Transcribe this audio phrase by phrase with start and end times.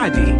[0.00, 0.32] السعدي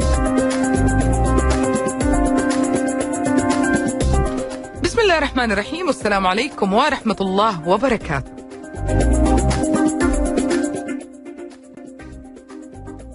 [4.83, 5.87] بسم الله الرحمن الرحيم.
[5.87, 8.33] والسلام عليكم ورحمة الله وبركاته.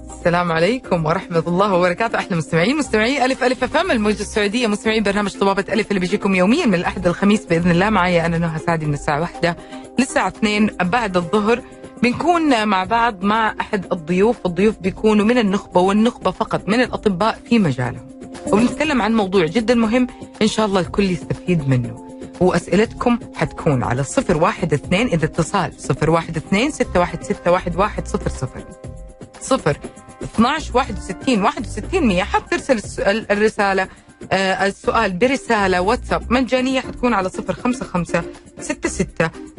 [0.09, 2.19] السلام عليكم ورحمة الله وبركاته.
[2.19, 6.65] أحلى مستمعين مستمعي ألف ألف أفهم الموجة السعودية مستمعين برنامج طبابة ألف اللي بيجيكم يوميا
[6.65, 7.89] من الأحد الخميس بإذن الله.
[7.89, 9.57] معي أنا نهى سعدي من الساعة واحدة
[9.99, 11.61] للساعة اثنين بعد الظهر.
[12.03, 14.45] بنكون مع بعض مع أحد الضيوف.
[14.45, 18.07] الضيوف بيكونوا من النخبة والنخبة فقط من الأطباء في مجالهم.
[18.51, 20.07] وبنتكلم عن موضوع جدا مهم
[20.41, 22.05] إن شاء الله الكل يستفيد منه.
[22.41, 27.75] وأسئلتكم حتكون على صفر واحد اثنين إذا اتصال صفر واحد اثنين ستة واحد ستة واحد
[27.75, 28.63] واحد صفر صفر.
[29.41, 29.77] صفر
[30.23, 33.87] 12 61 61 100 حاب ترسل السؤال الرسالة
[34.31, 38.23] آه السؤال برسالة واتساب مجانية حتكون على 055
[38.59, 39.07] 66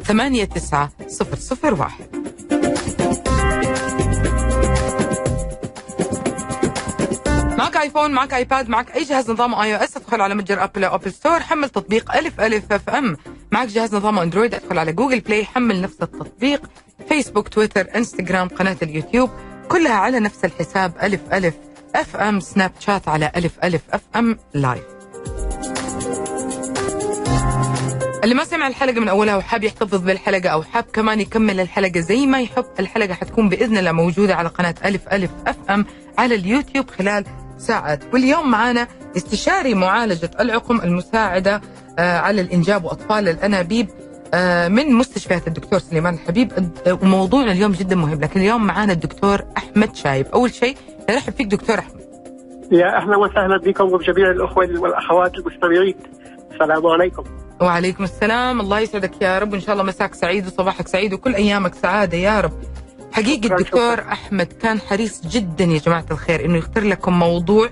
[0.05, 0.89] 89
[1.79, 2.27] 001
[7.57, 11.13] معك آيفون معك آيباد معك أي جهاز نظام iOS ادخل على متجر أبل أو Apple
[11.13, 13.17] Store حمل تطبيق ألف ألف FM.
[13.51, 16.61] معك جهاز نظام أندرويد ادخل على جوجل بلاي حمل نفس التطبيق
[17.09, 19.29] فيسبوك تويتر إنستغرام قناة اليوتيوب.
[19.69, 21.53] كلها على نفس الحساب ألف ألف
[21.95, 24.83] FM سناب شات على ألف ألف FM live.
[28.23, 32.25] اللي ما سمع الحلقة من أولها وحاب يحتفظ بالحلقة أو حاب كمان يكمل الحلقة زي
[32.25, 35.85] ما يحب الحلقة حتكون بإذن الله موجودة على قناة ألف ألف FM
[36.17, 37.25] على اليوتيوب خلال
[37.57, 38.03] ساعات.
[38.13, 38.87] واليوم معنا
[39.17, 41.61] استشاري معالجة العقم المساعدة
[41.99, 43.87] آه على الإنجاب وأطفال الأنابيب
[44.69, 46.51] من مستشفيات الدكتور سليمان الحبيب.
[47.01, 50.27] وموضوعنا اليوم جدا مهم لكن اليوم معنا الدكتور أحمد شايب.
[50.27, 50.77] أول شيء
[51.09, 52.01] نرحب فيك دكتور أحمد.
[52.71, 55.95] يا أهلا وسهلا بكم وبجميع الأخوة والأخوات المستمعين.
[56.51, 57.23] السلام عليكم.
[57.61, 58.61] وعليكم السلام.
[58.61, 62.41] الله يسعدك يا رب وإن شاء الله مساك سعيد وصباحك سعيد وكل أيامك سعادة يا
[62.41, 62.53] رب.
[63.11, 67.69] حقيقي الدكتور أحمد كان حريص جدا يا جماعة الخير إنه يختار لكم موضوع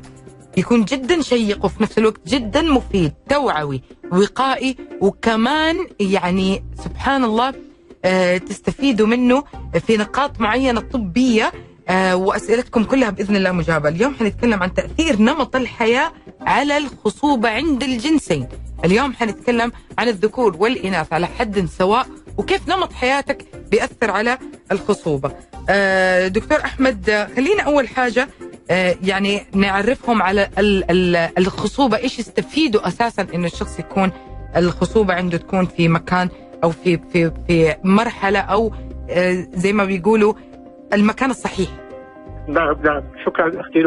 [0.57, 7.53] يكون جدا شيق وفي نفس الوقت جدا مفيد توعوي وقائي وكمان يعني سبحان الله
[8.05, 9.43] آه تستفيدوا منه
[9.87, 11.51] في نقاط معينة طبية
[11.89, 13.89] آه وأسئلتكم كلها بإذن الله مجابة.
[13.89, 16.11] اليوم حنتكلم عن تأثير نمط الحياة
[16.41, 18.47] على الخصوبة عند الجنسين.
[18.85, 22.07] اليوم حنتكلم عن الذكور والإناث على حد سواء
[22.37, 24.37] وكيف نمط حياتك بيأثر على
[24.71, 25.31] الخصوبة.
[25.69, 28.29] آه دكتور أحمد خلينا أول حاجة
[29.03, 31.97] يعني نعرفهم على ال ال الخصوبة.
[31.97, 34.11] إيش يستفيدوا أساسا إنه الشخص يكون
[34.57, 36.29] الخصوبة عنده تكون في مكان
[36.63, 38.71] أو في في في مرحلة أو
[39.09, 40.33] آه زي ما بيقولوا
[40.93, 41.69] المكان الصحيح؟
[42.47, 43.03] نعم نعم.
[43.25, 43.61] شكرا.
[43.61, 43.85] أختي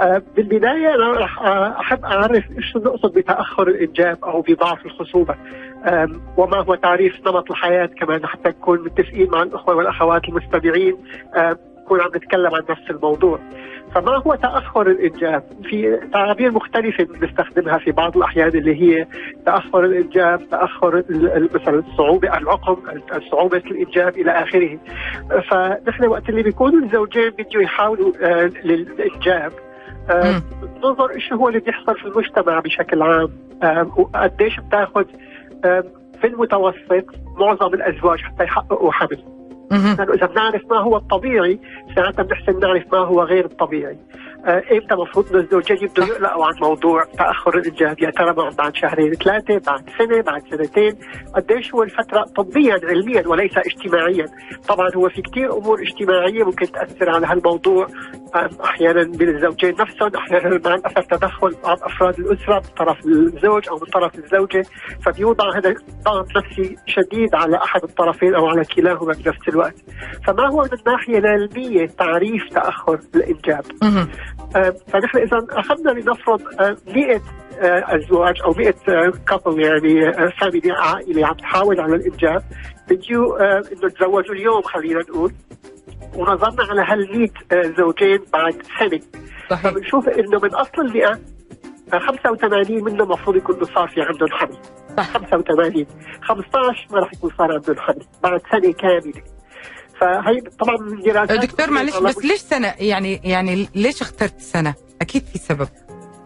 [0.00, 1.42] آه بالبداية أنا راح
[1.80, 5.34] أحب أعرف إيش نقصد بتأخر الإنجاب أو بضعف الخصوبة.
[5.84, 10.96] آه وما هو تعريف نمط الحياة كمان حتى نكون متفقين مع الأخوة والأخوات المستمعين.
[11.36, 13.38] آه نكون عم نتكلم عن نفس الموضوع
[13.94, 19.06] فما هو تأخر الإنجاب؟ في تعابير مختلفة بنستخدمها في بعض الأحيان اللي هي
[19.46, 21.02] تأخر الإنجاب، تأخر
[21.54, 22.76] مثلا الصعوبه العقم،
[23.30, 24.78] صعوبة الإنجاب إلى آخره.
[25.50, 29.52] فنحن وقت اللي بيكونوا الزوجين بده يحاولوا آه للإنجاب
[30.10, 30.42] آه
[30.84, 33.30] ننظر إيش هو اللي بيحصل في المجتمع بشكل عام
[33.96, 35.04] وقديش بتاخذ
[36.20, 37.04] في المتوسط
[37.36, 39.35] معظم الأزواج حتى يحققوا حمل.
[39.70, 41.60] لأنه إذا بنعرف ما هو الطبيعي
[41.94, 43.98] ساعتها بنحسن نعرف ما هو غير الطبيعي.
[44.46, 49.12] آه إمتى المفروض انه الزوجين يبدوا يقلقوا عن موضوع تأخر الانجاب يا ترى بعد شهرين
[49.12, 50.94] ثلاثة بعد سنة بعد سنتين؟
[51.34, 54.26] قديش هو الفترة طبيا علميا وليس اجتماعيا؟
[54.68, 57.86] طبعا هو في كثير أمور اجتماعية ممكن تأثر على هالموضوع.
[58.64, 63.74] أحيانا بين الزوجين نفسهم أحيانا مع الاسف تدخل بعض أفراد الأسرة من طرف الزوج أو
[63.76, 64.62] من طرف الزوجة.
[65.06, 65.74] فبيوضع هذا
[66.04, 69.74] ضغط نفسي شديد على أحد الطرفين أو على كلاهما بنفس الوقت.
[70.26, 73.64] فما هو من الناحية العلمية تعريف تأخر الإنجاب؟
[74.56, 77.20] آه فنحن اذا أخذنا لنفرض آه 100
[77.60, 78.74] آه ازواج أو 100
[79.28, 82.42] couple يعني family عائلة عم تحاول على الإنجاب.
[82.88, 85.32] بيجوا إنه تزوجوا اليوم خلينا نقول.
[86.14, 87.18] ونظرنا على هال
[87.52, 89.00] 100 زوجين بعد سنة.
[89.50, 89.62] صحيح.
[89.72, 91.20] فبنشوف إنه من أصل ال 100
[91.92, 94.58] 85 منهم المفروض يكونوا صار في عندهم حمل
[94.96, 95.12] صح.
[95.12, 95.86] 85
[96.22, 99.22] 15 ما راح يكون صار عندهم حمل بعد سنة كاملة.
[100.00, 105.24] فهي طبعا من دراسات دكتور معلش بس ليش سنة؟ يعني يعني ليش اخترت سنة؟ أكيد
[105.24, 105.68] في سبب.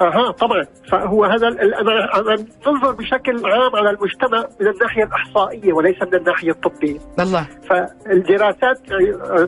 [0.01, 2.37] أها طبعا فهو هذا أنا
[2.67, 6.99] ننظر بشكل عام على المجتمع من الناحية الإحصائية وليس من الناحية الطبية.
[7.21, 8.79] الله فالدراسات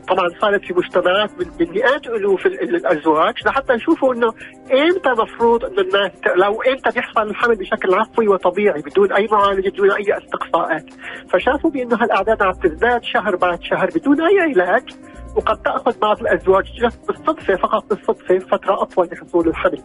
[0.07, 4.33] طبعا صارت في مجتمعات من مئات الوف الأزواج لحتى يشوفوا إنه
[4.73, 9.91] إمتى مفروض انه الناس لو إمتى بيحصل الحمل بشكل عفوي وطبيعي بدون أي معالجة بدون
[9.91, 10.85] أي استقصاءات.
[11.29, 14.83] فشافوا بأنه هالأعداد عم تزداد شهر بعد شهر بدون أي علاج
[15.35, 16.65] وقد تأخذ بعض الأزواج
[17.07, 19.81] بالصدفة فقط بالصدفة فترة أطول لحصول الحمل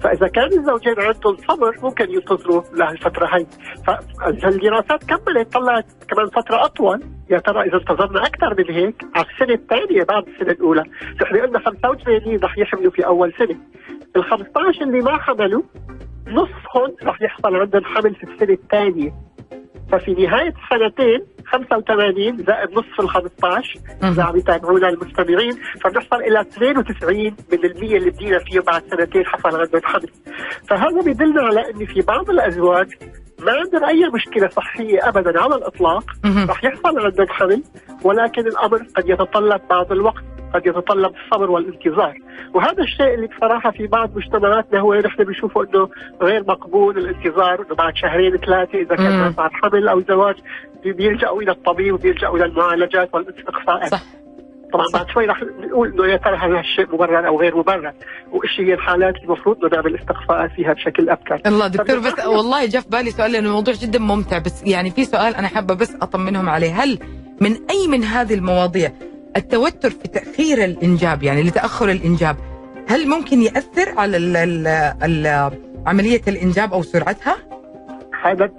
[0.00, 3.46] فإذا كان الزوجين عندهم صبر ممكن ينتظروا لهالفتره هي
[4.42, 7.02] فالدراسات كملت طلعت كمان فترة أطول.
[7.30, 10.82] يا ترى إذا انتظرنا أكثر من هيك على السنة الثانية بعد السنة الأولى.
[11.22, 13.56] نحن قلنا 85 رح يحملوا في أول سنة.
[14.16, 15.62] ال 15 اللي ما حملوا
[16.26, 19.14] نصفهم رح يحصل عندهم حمل في السنة الثانية.
[19.92, 25.52] ففي نهاية السنتين 85 زائد نصف ال 15 إذا عم يتابعونا المستمعين
[25.84, 30.08] فبنحصل إلى 92 من المية اللي بدينا فيه بعد سنتين حصل عندهم حمل
[30.68, 32.88] فهذا بيدلنا على إن في بعض الأزواج
[33.40, 36.04] ما عندهم أي مشكلة صحية ابدا على الإطلاق
[36.50, 37.62] رح يحصل عندهم حمل
[38.02, 40.24] ولكن الأمر قد يتطلب بعض الوقت.
[40.54, 42.18] قد يتطلب الصبر والانتظار.
[42.54, 45.88] وهذا الشيء اللي بصراحة في بعض مجتمعاتنا هو نحن بنشوفه إنه
[46.22, 50.36] غير مقبول الانتظار إنه بعد شهرين ثلاثة إذا كان بعد حمل أو زواج
[50.84, 54.02] بيلجأوا إلى الطبيب وبيلجأوا إلى المعالجات والاستقصاءات صح.
[54.72, 57.92] طبعا بعد شوي رح نقول إنه يا ترى هذا الشيء مبرر أو غير مبرر؟
[58.32, 62.82] وإيش هي الحالات المفروض إنه نعمل استقصاءات فيها بشكل أبكر؟ الله دكتور بس والله جاء
[62.82, 66.48] في بالي سؤال لأنه الموضوع جدا ممتع بس يعني في سؤال أنا حابة بس أطمنهم
[66.48, 66.82] عليه.
[66.82, 66.98] هل
[67.40, 68.90] من أي من هذه المواضيع
[69.36, 72.36] التوتر في تأخير الإنجاب يعني لتأخر الإنجاب
[72.88, 74.66] هل ممكن يأثر على ال ال
[75.02, 75.50] ال
[75.86, 77.36] عملية الإنجاب أو سرعتها؟
[78.22, 78.50] هذا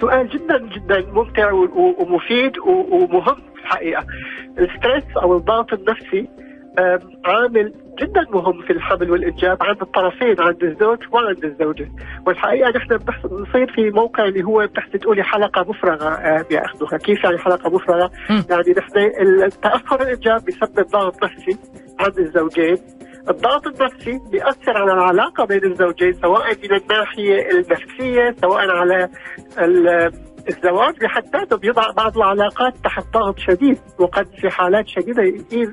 [0.00, 2.58] سؤال جدا جدا ممتع ومفيد
[2.92, 4.06] ومهم في الحقيقة.
[4.58, 6.28] الستريس أو الضغط النفسي
[7.24, 11.88] عامل جدا مهم في الحمل والإنجاب عند الطرفين عند الزوج وعند الزوجة.
[12.26, 16.20] والحقيقة نحن بنصير في موقع اللي هو بتحكي تقولي حلقة مفرغة
[16.50, 21.58] يا اخدوها كيف يعني حلقة مفرغة؟ يعني نحن تاخر الإنجاب بيسبب ضغط نفسي
[22.00, 22.76] عند الزوجين.
[23.28, 29.08] الضغط النفسي بيأثر على العلاقة بين الزوجين سواء من الناحية النفسية سواء على
[30.48, 35.22] الزواج بحد ذاته بيضع بعض العلاقات تحت ضغط شديد وقد في حالات شديدة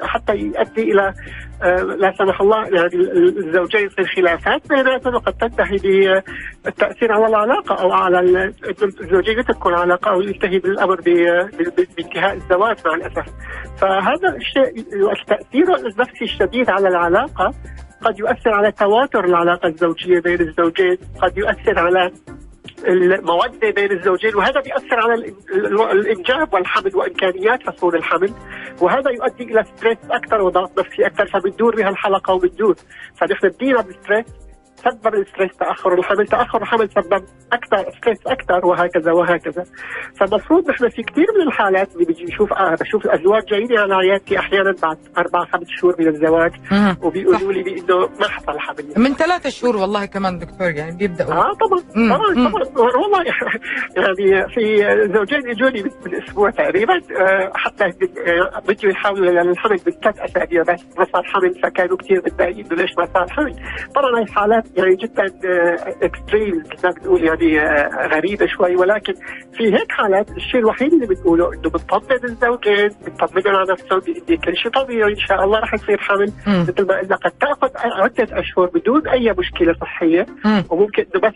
[0.01, 1.13] حتى يؤدي إلى
[1.63, 2.95] آه، لا سمح الله يعني
[3.37, 5.77] الزوجين يصير خلافات بيناتهم وقد تنتهي
[6.65, 8.19] بالتاثير على العلاقة أو على
[8.83, 11.01] الزوجين يتركوا العلاقه أو ينتهي بالأمر
[11.97, 13.25] بانتهاء الزواج مع الأسف.
[13.77, 14.85] فهذا الشيء
[15.27, 17.53] تاثيره النفسي الشديد على العلاقة
[18.01, 22.11] قد يؤثر على تواتر العلاقة الزوجية بين الزوجين، قد يؤثر على
[22.87, 25.13] الموده بين الزوجين وهذا بيأثر على
[25.91, 28.33] الإنجاب والحمل وإمكانيات حصول الحمل.
[28.81, 32.75] وهذا يؤدي إلى stress أكثر وضغط نفسي أكثر فبتدور بها الحلقة وبتدور.
[33.15, 34.25] فنحن بدينا بال stress
[34.83, 37.23] سبب الستريس تأخر الحمل، تأخر الحمل سبب
[37.53, 39.63] أكثر ستريس أكثر وهكذا وهكذا.
[40.15, 44.39] فالمفروض نحن في كثير من الحالات اللي بيجي نشوف آه بشوف الأزواج جايين على عيادتي
[44.39, 46.51] أحيانا بعد أربع خمس شهور من الزواج
[47.01, 48.85] وبيقولوا لي انه ما حصل حمل.
[48.97, 51.33] من ثلاثة شهور والله كمان دكتور يعني بيبدأوا.
[51.33, 51.79] آه طبعا
[52.17, 52.95] طبعا طبعا.
[52.97, 53.23] والله
[53.97, 54.77] يعني في
[55.13, 57.85] زوجين إجوني من أسبوع تقريبا آه، حتى
[58.67, 63.27] بدوا يحاولوا الحمل بالثلاث أسابيع بس ما صار حمل فكانوا كثير متضايقين ليش ما صار
[63.29, 63.55] حمل.
[63.95, 65.25] طبعا هي حالات يعني جدا
[66.03, 68.75] اكستريم آه، زي بتقول يعني آه، غريبة شوي.
[68.75, 69.13] ولكن
[69.57, 74.57] في هيك حالات الشيء الوحيد اللي بتقوله إنه بتطمن الزوجين بتطمنهم على نفسهم بان كل
[74.57, 76.31] شيء طبيعي إن شاء الله رح يصير حمل.
[76.47, 80.25] مثل ما قلنا قد تأخذ عدة أشهر بدون أي مشكلة صحية.
[80.69, 81.33] وممكن إنه بس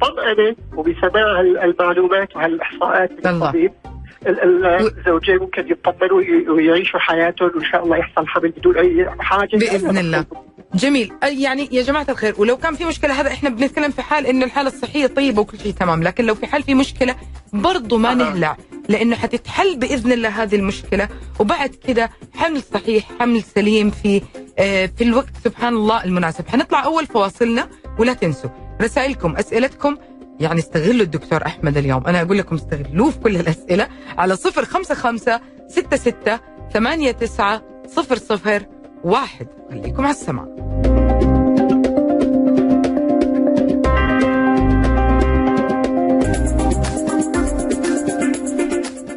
[0.00, 3.72] طمأنة وبسماع المعلومات وهالإحصاءات من الطبيب
[4.26, 9.56] الزوجين ممكن يطمنوا ويعيشوا حياتهم وإن شاء الله يحصل حمل بدون أي حاجة.
[9.56, 10.24] بإذن الله.
[10.78, 11.12] جميل.
[11.22, 14.68] يعني يا جماعة الخير ولو كان في مشكلة هذا إحنا بنتكلم في حال ان الحالة
[14.68, 17.16] الصحية طيبه وكل شيء تمام لكن لو في حال في مشكلة
[17.52, 18.56] برضه ما نهلع
[18.88, 21.08] لأنه حتتحل بإذن الله هذه المشكلة
[21.40, 24.22] وبعد كده حمل صحيح حمل سليم في
[24.58, 26.48] آه، في الوقت سبحان الله المناسب.
[26.48, 27.68] حنطلع أول فواصلنا
[27.98, 28.50] ولا تنسوا
[28.82, 29.96] رسائلكم أسئلتكم
[30.40, 32.06] يعني استغلوا الدكتور أحمد اليوم.
[32.06, 35.18] أنا أقول لكم استغلوه في كل الأسئلة على 055
[35.68, 36.38] 66
[36.74, 39.46] 89 00 واحد.
[39.70, 40.44] خليكم على السماع.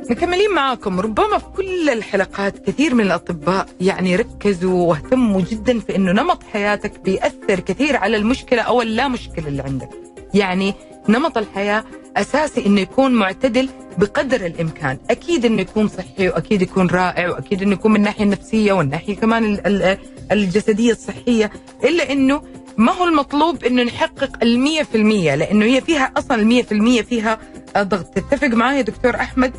[0.09, 0.99] مكملين معاكم.
[0.99, 6.99] ربما في كل الحلقات كثير من الأطباء يعني ركزوا واهتموا جدا في أنه نمط حياتك
[6.99, 9.89] بيأثر كثير على المشكلة أو اللا مشكلة اللي عندك.
[10.33, 10.73] يعني
[11.09, 11.83] نمط الحياة
[12.17, 14.97] أساسي أنه يكون معتدل بقدر الإمكان.
[15.09, 19.59] أكيد أنه يكون صحي وأكيد يكون رائع وأكيد أنه يكون من الناحية النفسية والناحية كمان
[20.31, 21.51] الجسدية الصحية.
[21.83, 22.41] إلا أنه
[22.77, 24.43] ما هو المطلوب أنه نحقق
[24.83, 27.39] في المية لأنه هي فيها المية في المية فيها
[27.77, 28.05] ضغط.
[28.05, 29.53] تتفق معي دكتور أحمد؟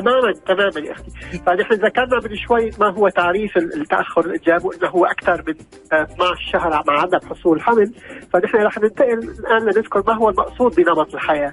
[0.00, 1.10] تماما تماما يا أختي
[1.46, 5.54] فنحن ذكرنا من شوي ما هو تعريف التأخر الانجاب وانه هو أكثر من
[5.92, 7.92] 12 شهر مع عدم حصول حمل.
[8.32, 11.52] فنحن رح ننتقل الآن لنذكر ما هو المقصود بنمط الحياة.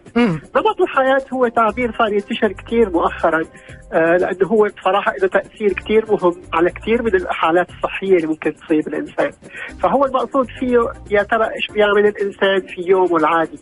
[0.56, 3.42] نمط الحياة هو تعبير صار ينتشر كثير مؤخرا
[3.94, 8.56] آه لأنه هو بصراحة له تأثير كثير مهم على كثير من الحالات الصحية اللي ممكن
[8.56, 9.32] تصيب الإنسان.
[9.82, 10.78] فهو المقصود فيه
[11.12, 13.60] يا ترى إيش بيعمل الإنسان في يومه العادي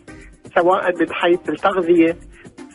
[0.54, 2.16] سواء من حيث التغذية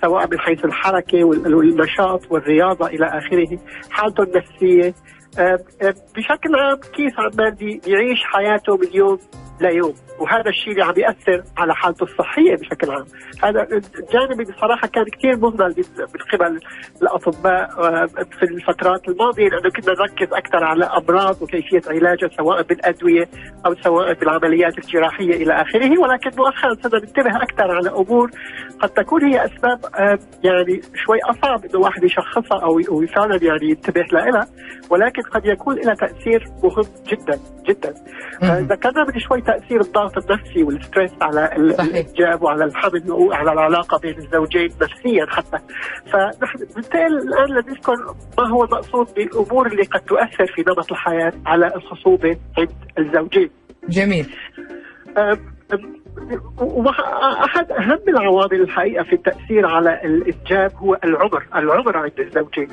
[0.01, 4.93] سواء من حيث الحركه والنشاط والرياضة إلى آخره حالته النفسية.
[5.39, 9.19] آه، آه، بشكل عام كيف عمال يعيش حياته من يوم
[9.61, 13.05] ليوم وهذا الشيء اللي عم يأثر على حالته الصحية بشكل عام.
[13.43, 16.59] هذا الجانب بصراحه كان كثير مهمل من قبل
[17.01, 23.29] الأطباء آه، في الفترات الماضية لأنه كنا نركز أكثر على أمراض وكيفية علاجها سواء بالأدوية
[23.65, 25.99] أو سواء بالعمليات الجراحية إلى آخره.
[25.99, 28.31] ولكن مؤخرا صرنا ننتبه أكثر على أمور
[28.79, 32.81] قد تكون هي أسباب آه، يعني شوي أصعب إنه واحد يشخصها أو
[33.15, 34.47] فعلا يعني ينتبه لها.
[34.89, 37.93] ولكن قد يكون لها تأثير مهم جدا جدا.
[38.43, 44.17] آه، ذكرنا من شوي تأثير الضغط النفسي والستريس على الانجاب وعلى الحمل وعلى العلاقة بين
[44.17, 45.57] الزوجين نفسيا حتى
[46.11, 47.93] فنحن ننتقل الآن لنذكر
[48.37, 53.49] ما هو المقصود بالأمور اللي قد تؤثر في نمط الحياة على الخصوبه عند الزوجين.
[53.89, 54.35] جميل.
[57.45, 62.69] أحد أهم العوامل الحقيقة في التأثير على الإنجاب هو العمر، العمر عند الزوجين.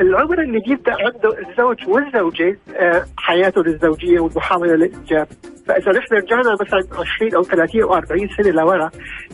[0.00, 5.28] العمر اللي بيبدا عنده الزوج والزوجة آه، حياته الزوجية والمحاولة للإنجاب.
[5.66, 8.90] فإذا نحن رجعنا مثلا 20 أو 30 أو 40 سنة لورا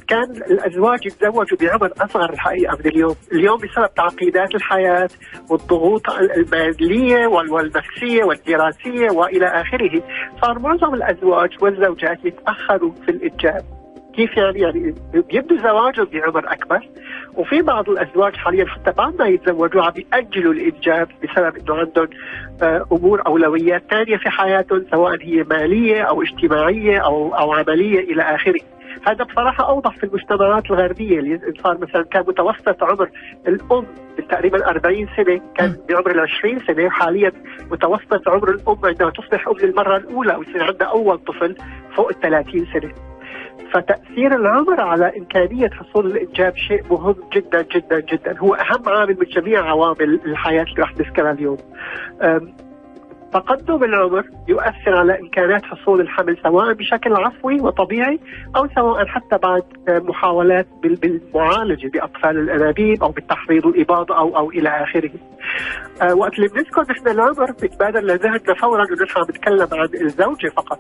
[0.09, 5.09] كان الأزواج يتزوجوا بعمر أصغر الحقيقة من اليوم، اليوم بسبب تعقيدات الحياة
[5.51, 10.03] والضغوط المالية والنفسية والدراسية وإلى آخره،
[10.43, 13.74] صار معظم الأزواج والزوجات يتأخروا في الإنجاب.
[14.17, 16.89] كيف يعني يعني بيبدو زواجهم بعمر أكبر
[17.35, 22.09] وفي بعض الأزواج حاليا حتى بعد ما يتزوجوا عم بيأجلوا الانجاب بسبب إنه عندهم
[22.63, 28.23] آه، أمور أولويات ثانية في حياتهم سواء هي مالية أو اجتماعية أو أو عملية إلى
[28.23, 28.61] آخره.
[29.07, 33.11] هذا بصراحة أوضح في المجتمعات الغربية اللي صار مثلا كان متوسط عمر
[33.49, 33.87] الأم
[34.31, 37.33] تقريبا 40 سنة كان بعمر ال 20 سنة وحاليا
[37.71, 41.57] متوسط عمر الأم عندما تصبح أم للمرة الأولى ويصير عندها أول طفل
[41.97, 43.14] فوق ال 30 سنة.
[43.73, 48.39] فتأثير العمر على إمكانية حصول الإنجاب شيء مهم جدا جدا جدا.
[48.39, 51.59] هو أهم عامل من جميع عوامل الحياة اللي رح نذكرها اليوم.
[53.35, 58.21] تقدم العمر يؤثر على امكانات حصول الحمل سواء بشكل عفوي وطبيعي
[58.57, 65.11] أو سواء حتى بعد محاولات بالمعالجة بأطفال الأنابيب أو بالتحريض والاباضه أو أو إلى آخره.
[66.03, 70.49] أه وقت اللي بنذكر نحن العمر بتبادر لذهننا فورا انه نحن عم نتكلم عن الزوجة
[70.57, 70.79] فقط.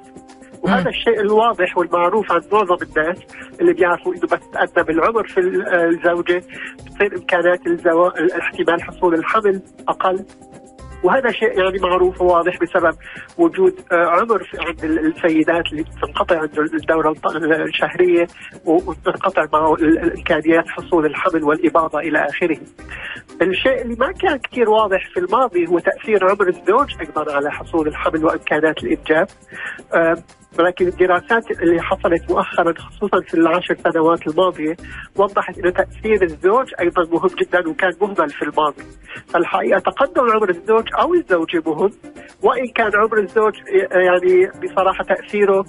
[0.62, 3.18] وهذا الشيء الواضح والمعروف عند معظم الناس
[3.60, 6.42] اللي بيعرفوا إنه بس تقدم العمر في الزوجة
[6.86, 8.08] بتصير امكانات الزو...
[8.40, 10.24] احتمال حصول الحمل أقل
[11.04, 12.96] وهذا شيء يعني معروف وواضح بسبب
[13.38, 18.26] وجود آه، عمر عند السيدات اللي تنقطع عند الدورة الشهرية
[18.64, 22.58] وتنقطع معه الإمكانيات حصول الحمل والإباضة إلى آخره.
[23.42, 27.88] الشيء اللي ما كان كثير واضح في الماضي هو تأثير عمر الزوج أيضا على حصول
[27.88, 29.28] الحمل وامكانات الإنجاب.
[30.58, 34.76] ولكن الدراسات اللي حصلت مؤخرا خصوصا في العشر سنوات الماضية
[35.16, 38.82] وضحت انه تأثير الزوج أيضا مهم جدا وكان مهمل في الماضي.
[39.28, 41.90] فالحقيقة تقدم عمر الزوج أو الزوجه مهم
[42.42, 43.54] وإن كان عمر الزوج
[43.90, 45.64] يعني بصراحة تأثيره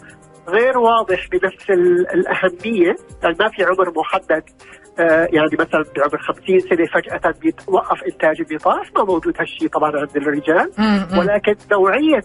[0.48, 1.70] غير واضح بنفس
[2.13, 4.44] الأهمية يعني ما في عمر محدد
[5.00, 10.72] يعني مثلا بعمر 50 سنة فجأة بيتوقف إنتاج اللطاف ما موجود هالشيء طبعا عند الرجال.
[11.20, 12.22] ولكن نوعية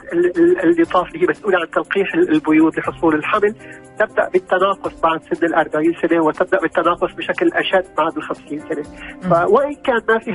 [0.64, 3.54] اللطاف اللي هي مسؤولة عن تلقيح البيوض لحصول الحمل
[3.98, 8.82] تبدأ بالتناقص بعد سن ال 40 سنة وتبدأ بالتناقص بشكل أشد بعد ال 50 سنه
[9.30, 10.30] فوإن كان ما في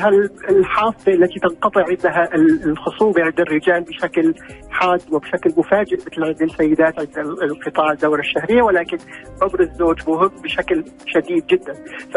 [0.50, 2.30] الحافة التي تنقطع عندها
[2.66, 4.34] الخصوبة عند الرجال بشكل
[4.70, 8.98] حاد وبشكل مفاجئ مثل عند السيدات عند انقطاع الدورة الشهرية ولكن
[9.42, 11.74] عمر الزوج مهم بشكل شديد جدا.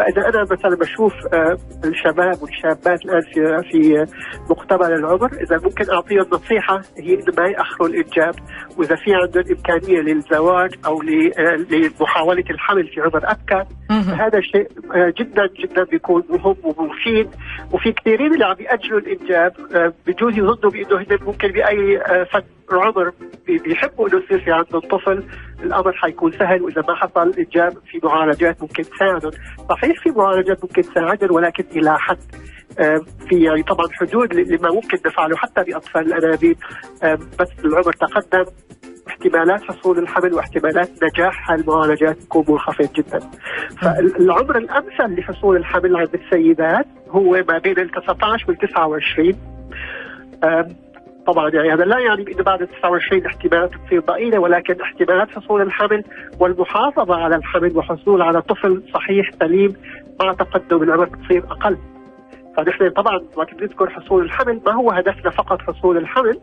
[0.09, 4.05] فاذا أنا مثلا بشوف آه، الشباب والشابات الآن في في
[4.49, 8.35] مقتبل العمر إذا ممكن اعطيهم نصيحه هي إنه ما يأخروا الإنجاب
[8.77, 15.13] وإذا في عندهم إمكانية للزواج أو آه، لمحاولة الحمل في عمر ابكر هذا شيء آه،
[15.17, 17.29] جدا جدا بيكون مهم ومفيد.
[17.71, 19.53] وفي كثيرين اللي عم يأجلوا الإنجاب
[20.07, 23.11] بجوز يظنوا بأنه ممكن بأي فتره عمر
[23.47, 25.23] بيحبوا إنه يصير في عندهم طفل
[25.63, 29.31] الأمر حيكون سهل وإذا ما حصل إنجاب في معالجات ممكن تساعدهم،
[29.69, 32.17] صحيح في معالجات ممكن تساعدهم ولكن إلى حد
[33.29, 36.57] في يعني طبعا حدود لما ممكن نفعله حتى بأطفال الأنابيب.
[37.39, 38.45] بس العمر تقدم.
[39.07, 43.19] احتمالات حصول الحمل واحتمالات نجاح المعالجات تكون منخفض جدا.
[43.81, 49.33] فالعمر الأمثل لحصول الحمل عند السيدات هو ما بين ال 19 وال 29
[51.33, 56.03] طبعا يعني هذا لا يعني انه بعد 29 احتمالات تصير ضئيلة ولكن احتمالات حصول الحمل
[56.39, 59.73] والمحافظة على الحمل وحصول على طفل صحيح سليم
[60.21, 61.77] مع تقدم العمر تصير أقل.
[62.57, 66.39] فنحن طبعا وقت بنذكر حصول الحمل ما هو هدفنا فقط حصول الحمل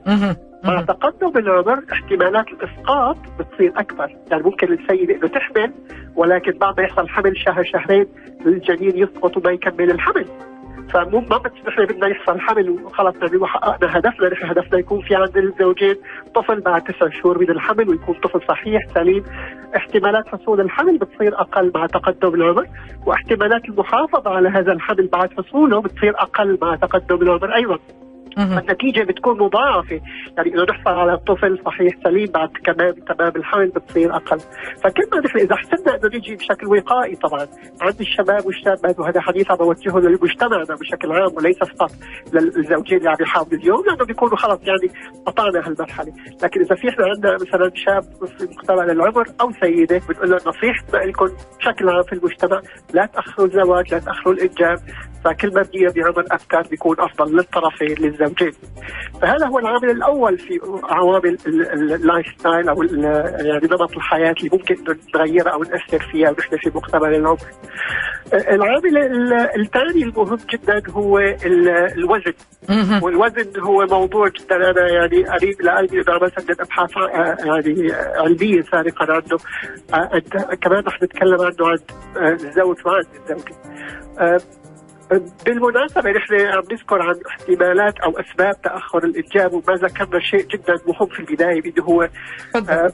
[0.65, 5.73] مع تقدم العمر احتمالات الإسقاط بتصير أكبر، يعني ممكن السيده إنه تحمل
[6.17, 8.07] ولكن بعد ما يحصل حمل شهر شهرين
[8.47, 10.27] الجنين يسقط وما يكمل الحمل.
[10.93, 15.95] فمو ما نحن بدنا يحصل حمل وخلص وحققنا هدفنا نحن هدفنا يكون في عند الزوجين
[16.35, 19.25] طفل بعد تسع شهور من الحمل ويكون طفل صحيح سليم.
[19.77, 22.67] احتمالات حصول الحمل بتصير أقل مع تقدم العمر
[23.07, 27.55] واحتمالات المحافظة على هذا الحمل بعد حصوله بتصير أقل مع تقدم العمر.
[27.57, 27.79] أيضا
[28.39, 30.01] النتيجة بتكون مضاعفة.
[30.37, 34.39] يعني إنه نحصل على طفل صحيح سليم بعد كمان تمام الحمل بتصير أقل.
[34.83, 37.47] فكل ما نحن إذا حسنا انه نيجي بشكل وقائي طبعا.
[37.81, 41.91] عند الشباب والشابات وهذا حديث عم بوجهه لمجتمعنا بشكل عام وليس فقط
[42.33, 44.91] للزوجين اللي عم يحاولوا اليوم لأنه بيكونوا خلص يعني
[45.27, 46.13] قطعنا هالمرحلة.
[46.43, 48.03] لكن إذا في إحنا عندنا مثلا شاب
[48.39, 52.61] في مقتبل العمر أو سيدة بنقول له نصيحتنا لكم بشكل عام في المجتمع
[52.95, 54.79] لا تأخروا الزواج لا تأخروا الإنجاب.
[55.27, 58.53] فكل ما بدي بعمر ابكر بيكون أفضل للطرفين للزوجين.
[59.23, 64.77] فهذا هو العامل الأول في عوامل ال lifestyle أو يعني نمط الحياة اللي ممكن
[65.15, 67.39] نغيرها أو ناثر فيها ونحن في مقتبل العمر.
[68.33, 68.99] العامل
[69.61, 71.19] الثاني المهم جدا هو
[71.99, 72.35] الوزن.
[73.03, 74.57] والوزن هو موضوع جدا.
[74.57, 76.91] أنا يعني قريب لقلبي أنا عملت أبحاث
[77.47, 79.39] يعني علمية سابقا عنه.
[80.63, 81.69] كمان رح نتكلم عنه
[82.17, 83.55] عن الزوج وعن الزوجه
[85.47, 91.09] بالمناسبة نحن عم نذكر عن احتمالات أو أسباب تأخر الإنجاب وما ذكرنا شيء جدا مهم
[91.09, 92.09] في البداية اللي هو
[92.57, 92.93] آه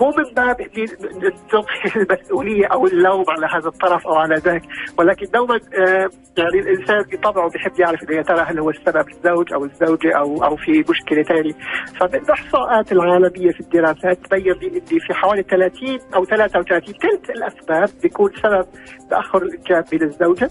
[0.00, 4.62] مو من باب نلقي المسؤولية أو اللوم على هذا الطرف أو على ذاك
[4.98, 9.52] ولكن دوما آه يعني الإنسان بطبعه بحب يعرف انه يا ترى هل هو السبب الزوج
[9.52, 11.52] أو الزوجة أو أو في مشكلة ثانية
[12.00, 18.30] فبالاحصاءات العالمية في الدراسات تبين لي ان في حوالي 30 أو 33 ثلث الأسباب بيكون
[18.42, 18.66] سبب
[19.10, 20.50] تأخر الإنجاب من الزوجة.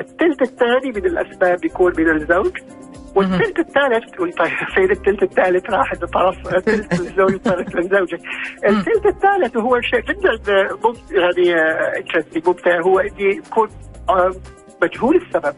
[0.00, 2.52] الثلث الثاني من الأسباب بيكون من الزوج
[3.14, 4.04] والثلث الثالث
[4.76, 8.18] طيب الثلث الثالث راح لطرف ثلث الزوج صارت للزوجه
[8.64, 10.30] الثلث الثالث وهو شيء جدا
[11.10, 11.66] يعني
[12.46, 13.68] ممتع هو اني يكون
[14.82, 15.54] مجهول السبب.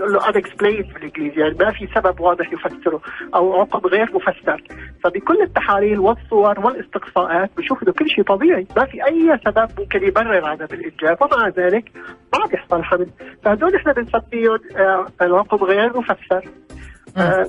[0.00, 3.00] له unexplained بالانجليزي يعني ما في سبب واضح يفسره
[3.34, 4.62] أو عقب غير مفسر.
[5.04, 8.66] فبكل التحاليل والصور والاستقصاءات بشوف إنه كل شيء طبيعي.
[8.76, 11.92] ما في أي سبب ممكن يبرر عدم الانجاب ومع ذلك
[12.32, 13.10] ما عم يحصل حمل.
[13.44, 16.48] فهدول إحنا بنسميهم آه العقب غير مفسر.
[17.16, 17.44] آه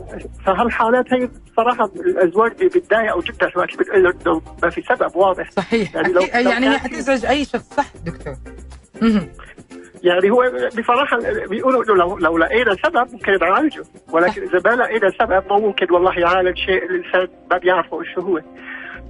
[0.46, 5.52] فهالحالات هي صراحة الازواج بيتضايقوا جدا وقت بتقول له إنه ما في سبب واضح.
[5.52, 5.96] صحيح.
[5.96, 7.74] يعني لو يعني هي حتزعج أي شخص.
[7.74, 8.34] صح دكتور.
[10.04, 11.18] يعني هو بصراحة
[11.50, 15.94] بيقولوا إنه لو لو لقينا سبب ممكن نعالجه ولكن إذا ما لقينا سبب ما ممكن
[15.94, 18.42] والله يعالج شيء الإنسان ما بيعرفه إيش هو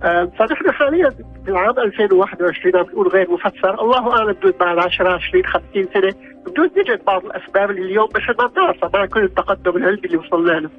[0.04, 1.14] آه فنحن حاليا
[1.46, 6.14] بالعام 2021 عم نقول غير مفسر، الله أعلم بدون بعد 10 20 50 سنة
[6.46, 10.52] بدون نجد بعض الأسباب اللي اليوم مش ما بنعرفها مع كل التقدم العلمي اللي وصلنا
[10.52, 10.70] له.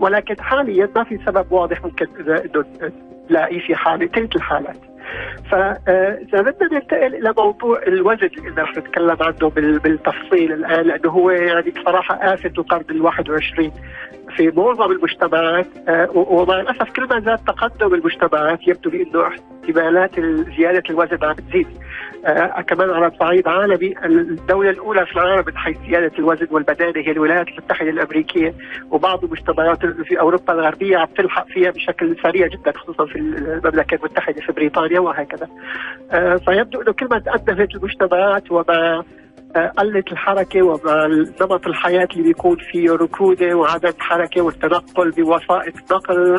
[0.00, 2.64] ولكن حاليا ما في سبب واضح ممكن انه
[3.30, 4.76] نلاقيه في حالة ثلث الحالات.
[5.50, 11.70] فاذا بدنا ننتقل إلى موضوع الوزن اللي رح نتكلم عنه بالتفصيل الآن لأنه هو يعني
[11.70, 13.70] بصراحة افه القرن ال 21
[14.36, 15.66] في معظم المجتمعات
[16.14, 20.20] ومع الأسف كل ما زاد تقدم المجتمعات يبدو لي انه احتمالات
[20.58, 21.66] زيادة الوزن عم تزيد.
[21.66, 21.95] آه
[22.66, 27.48] كمان على صعيد عالمي الدولة الأولى في العالم من حيث زيادة الوزن والبدانة هي الولايات
[27.48, 28.54] المتحدة الأمريكية
[28.90, 34.40] وبعض المجتمعات في أوروبا الغربية عم تلحق فيها بشكل سريع جدا خصوصا في المملكة المتحدة
[34.40, 35.48] في بريطانيا وهكذا.
[36.12, 39.04] آه فيبدو أنه كل ما تقدمت المجتمعات وما
[39.56, 41.06] قلت الحركة ومع
[41.40, 46.36] نمط الحياة اللي بيكون فيه ركودة وعدم حركة والتنقل بوسائط نقل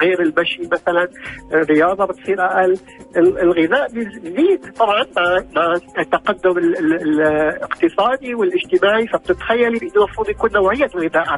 [0.00, 1.08] غير المشي مثلا
[1.52, 2.78] الرياضة بتصير أقل.
[3.16, 5.04] الغذاء بيزيد طبعا
[5.56, 9.06] مع التقدم الاقتصادي والاجتماعي.
[9.06, 11.36] فبتتخيلي انه المفروض يكون نوعية الغذاء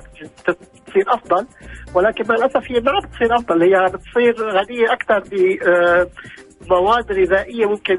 [0.87, 1.47] تصير أفضل.
[1.95, 3.63] ولكن مع الأسف هي ما بتصير أفضل.
[3.63, 5.35] هي بتصير غنية أكثر ب
[6.71, 7.99] مواد غذائية ممكن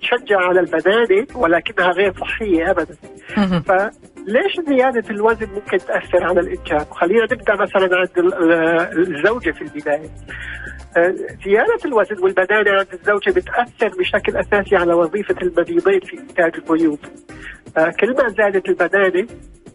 [0.00, 2.96] تشجع على البدانه ولكنها غير صحية ابدا.
[3.60, 8.32] فليش زيادة الوزن ممكن تأثر على الانجاب؟ خلينا نبدأ مثلا عند
[8.98, 10.10] الزوجة في البداية.
[11.44, 16.98] زيادة الوزن والبدانة عند الزوجة بتأثر بشكل أساسي على وظيفة المبيضين في إنتاج البيوض.
[18.00, 19.26] كل ما زادت البدانة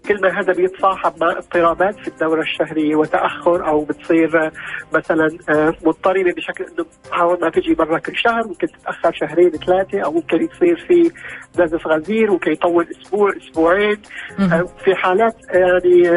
[0.08, 4.52] كل ما هذا بيتصاحب مع اضطرابات في الدورة الشهرية وتأخر أو بتصير
[4.94, 5.38] مثلا
[5.86, 10.38] مضطربة بشكل أنه عاود ما تجي مرة كل شهر ممكن تتأخر شهرين ثلاثة أو ممكن
[10.44, 11.12] يصير في
[11.60, 13.98] نزف غزير ممكن يطول أسبوع أسبوعين.
[14.86, 16.10] في حالات يعني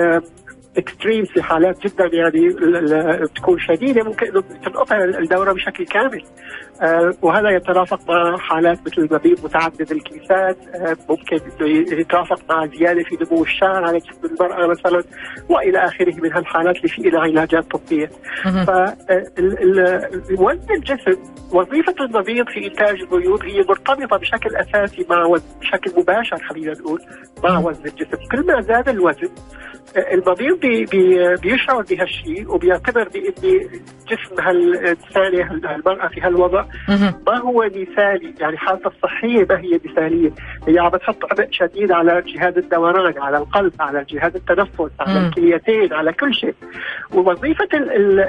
[0.76, 2.48] اكستريم في حالات جدا يعني
[3.24, 4.26] بتكون شديدة ممكن
[4.64, 6.22] تنقطع الدورة بشكل كامل.
[6.22, 6.26] آه
[7.22, 11.40] وهذا يترافق مع حالات مثل المبيض متعدد الكيسات آه ممكن
[11.98, 15.02] يترافق مع زيادة في نمو الشعر على جسم المرأة مثلا
[15.48, 18.10] وإلى آخره من هالحالات اللي في لها علاجات طبية.
[20.36, 21.20] فوزن الجسم
[21.52, 27.00] وظيفة المبيض في إنتاج البيوض هي مرتبطة بشكل أساسي مع وزن بشكل مباشر خلينا نقول
[27.44, 29.28] مع وزن الجسم، كل ما زاد الوزن
[30.12, 33.32] المبيض بي بي بيشعر بهالشيء وبيعتبر بان
[34.08, 36.64] جسم هالانسانه هالمرأة في هالوضع
[37.26, 40.30] ما هو مثالي يعني حالته الصحية ما هي مثالية؟
[40.68, 45.92] هي عم بتحط عبء شديد على جهاز الدوران على القلب على جهاز التنفس على الكليتين
[45.92, 46.54] على كل شيء.
[47.14, 47.68] ووظيفة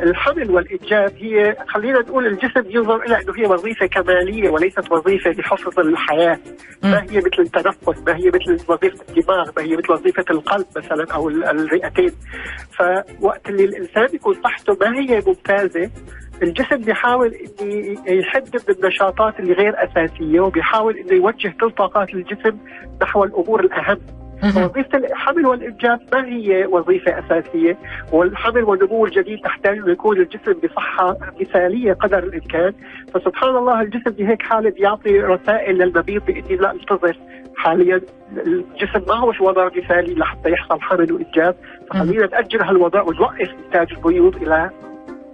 [0.04, 5.80] الحمل والانجاب هي خلينا نقول الجسم ينظر إلى إنه هي وظيفة كمالية وليست وظيفة لحفظ
[5.80, 6.40] الحياة.
[6.84, 11.06] ما هي مثل التنفس؟ ما هي مثل وظيفة الدماغ؟ ما هي مثل وظيفة القلب مثلا
[11.14, 12.12] أو الرئتين؟
[12.72, 15.90] فوقت اللي الإنسان يكون صحته ما هي ممتازة
[16.44, 22.58] الجسم بيحاول إنه يحد من النشاطات اللي غير أساسية وبيحاول إنه يوجه كل طاقات الجسم
[23.02, 23.98] نحو الأمور الأهم.
[24.44, 27.78] وظيفة الحمل والإنجاب ما هي وظيفة أساسية
[28.12, 32.74] والحمل والنمو الجديد تحتاج أن يكون الجسم بصحة مثالية قدر الإمكان.
[33.14, 37.18] فسبحان الله الجسم بهيك حالة بيعطي رسائل للمبيض بإني لا انتظر.
[37.56, 38.02] حاليا
[38.38, 41.56] الجسم ما هو وضع مثالي لحتى يحصل حمل وإنجاب.
[41.90, 44.70] فخلينا نأجل هالوضع ونوقف إنتاج البيوض إلى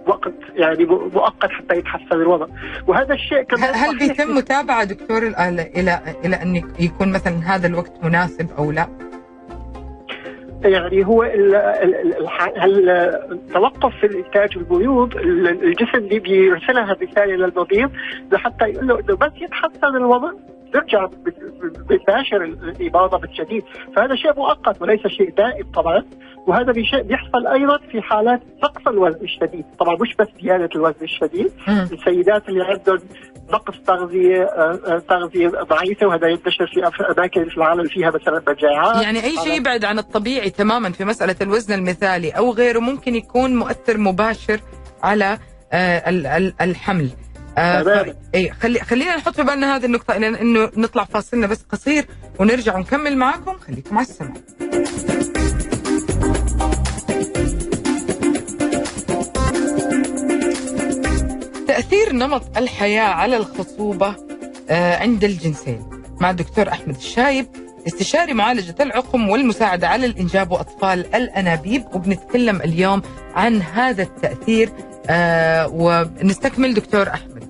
[0.06, 2.46] وقت يعني مؤقت حتى يتحسن الوضع.
[2.86, 8.50] وهذا الشيء كمان هل بيتم متابعة دكتور إلى إلى أن يكون مثلا هذا الوقت مناسب
[8.58, 8.88] أو لا؟
[10.64, 11.22] يعني هو
[13.32, 17.90] التوقف في الانتاج البيوض الجسم دي بيرسلها رساله للمبيض
[18.32, 20.30] لحتى يقول له إنه بس يتحسن الوضع
[20.74, 21.08] نرجع
[21.90, 23.62] بتباشر الإباضة بالجديد
[23.96, 26.04] فهذا شيء مؤقت وليس شيء دائم طبعا.
[26.46, 29.64] وهذا بيحصل أيضا في حالات نقص الوزن الشديد.
[29.78, 32.98] طبعا مش بس زيادة الوزن الشديد السيدات اللي عندهم
[33.52, 39.02] نقص تغذية آه، آه، تغذية ضعيفة وهذا ينتشر في أماكن في العالم فيها مثلا مجاعات.
[39.02, 43.56] يعني أي شيء يبعد عن الطبيعي تماما في مسألة الوزن المثالي أو غيره ممكن يكون
[43.56, 44.60] مؤثر مباشر
[45.02, 45.38] على
[45.72, 47.10] آه، الحمل.
[47.58, 52.04] آه اي خلي خلينا نحط في بالنا هذه النقطة إنه نطلع فاصلنا بس قصير
[52.40, 54.34] ونرجع ونكمل معكم خليكم على السماء.
[61.74, 64.14] تأثير نمط الحياة على الخصوبة
[64.70, 65.82] آه عند الجنسين
[66.20, 67.46] مع الدكتور أحمد الشايب
[67.86, 73.02] استشاري معالجة العقم والمساعدة على الإنجاب وأطفال الأنابيب وبنتكلم اليوم
[73.34, 74.70] عن هذا التأثير
[75.10, 77.44] آه ونستكمل دكتور أحمد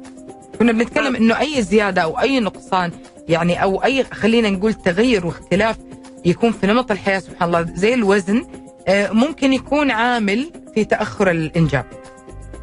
[0.59, 2.91] كنا بنتكلم إنه أي زيادة أو أي نقصان
[3.29, 5.77] يعني أو أي خلينا نقول تغير واختلاف
[6.25, 8.47] يكون في نمط الحياة سبحان الله زي الوزن
[8.89, 11.85] آه، ممكن يكون عامل في تأخر الإنجاب.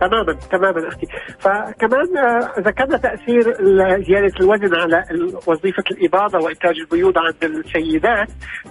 [0.01, 1.07] تماما تماما أختي.
[1.39, 3.43] فكمان آه، ذكرنا تأثير
[4.07, 5.03] زيادة الوزن على
[5.47, 8.27] وظيفة الإباضة وإنتاج البيوض عند السيدات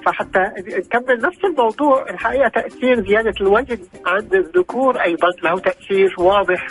[0.07, 0.41] فحتى
[0.79, 2.11] نكمل نفس الموضوع.
[2.11, 6.67] الحقيقة تأثير زيادة الوزن عند الذكور أيضا له تأثير واضح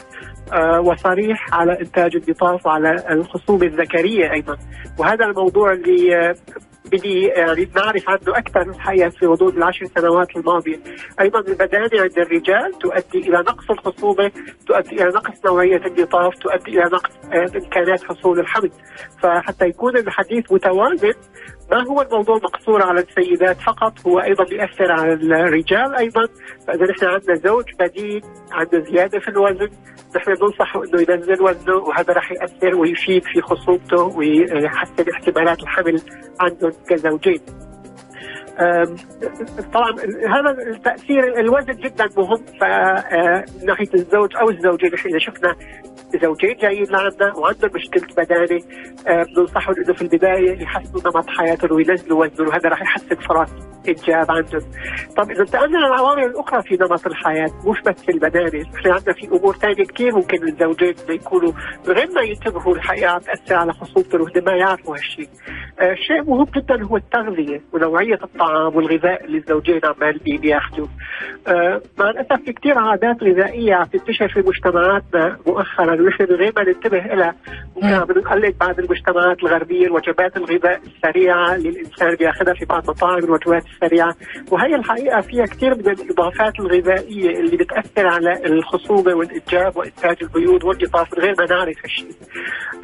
[0.53, 4.57] آه، وصريح على إنتاج البطاس وعلى الخصوبه الذكرية أيضا.
[4.99, 6.35] وهذا الموضوع اللي آه،
[6.85, 7.27] بدي
[7.75, 10.79] نعرف عنه أكثر الحقيقة في غضون العشر سنوات الماضية،
[11.21, 14.31] أيضا البدانه عند الرجال تؤدي إلى نقص الخصوبة،
[14.67, 18.71] تؤدي إلى نقص نوعية البطاف، تؤدي إلى نقص آه، امكانات حصول الحمل،
[19.21, 21.13] فحتى يكون الحديث متوازن
[21.71, 26.27] ما هو الموضوع مقصور على السيدات فقط هو أيضا بيأثر على الرجال أيضا
[26.67, 29.69] فإذا نحن عندنا زوج بديل عنده زيادة في الوزن
[30.15, 36.01] نحن بننصحه إنه ينزل وزنه وهذا راح يأثر ويفيد في خصوبته ويحسن احتمالات الحمل
[36.39, 37.41] عندهم كزوجين.
[39.73, 39.91] طبعا
[40.27, 45.55] هذا التأثير الوزن جدا مهم من آه، ناحية الزوج أو الزوجين إذا شفنا
[46.21, 48.61] زوجين جايين لعندنا وعندهم مشكلة بدانه
[49.35, 53.49] بننصحهم إنه في البداية يحسنوا نمط حياتهم وينزلوا وزنهم وهذا راح يحسن فرص
[53.87, 54.61] إنجاب عندهم.
[55.17, 59.27] طب إذا انتقلنا للعوامل الأخرى في نمط الحياة مش بس في البدانه، إحنا عندنا في
[59.27, 61.51] أمور ثانية كثير ممكن الزوجين يكونوا
[61.87, 65.29] غير ما ينتبهوا الحقيقة تاثر على خصوبتهم وهن ما يعرفوا هالشيء.
[65.79, 70.89] آه شيء مهم جدا هو التغذية ونوعية الطعام والغذاء اللي الزوجين عمال بياخذوه.
[71.47, 76.35] آه مع الأسف في كثير عادات غذائية عم تنتشر في مجتمعاتنا مؤخرا يعني نحن من
[76.35, 77.35] غير ما ننتبه لها
[77.75, 83.17] ممكن عم نقلد بعض المجتمعات الغربية الوجبات الغذاء السريعة اللي الانسان بياخذها في بعض مطاعم
[83.17, 84.15] الوجبات السريعة
[84.51, 91.17] وهي الحقيقة فيها كثير من الإضافات الغذائية اللي بتأثر على الخصوبة والإنجاب وإنتاج البيوض والقطاف
[91.17, 92.11] من غير ما نعرف هالشيء.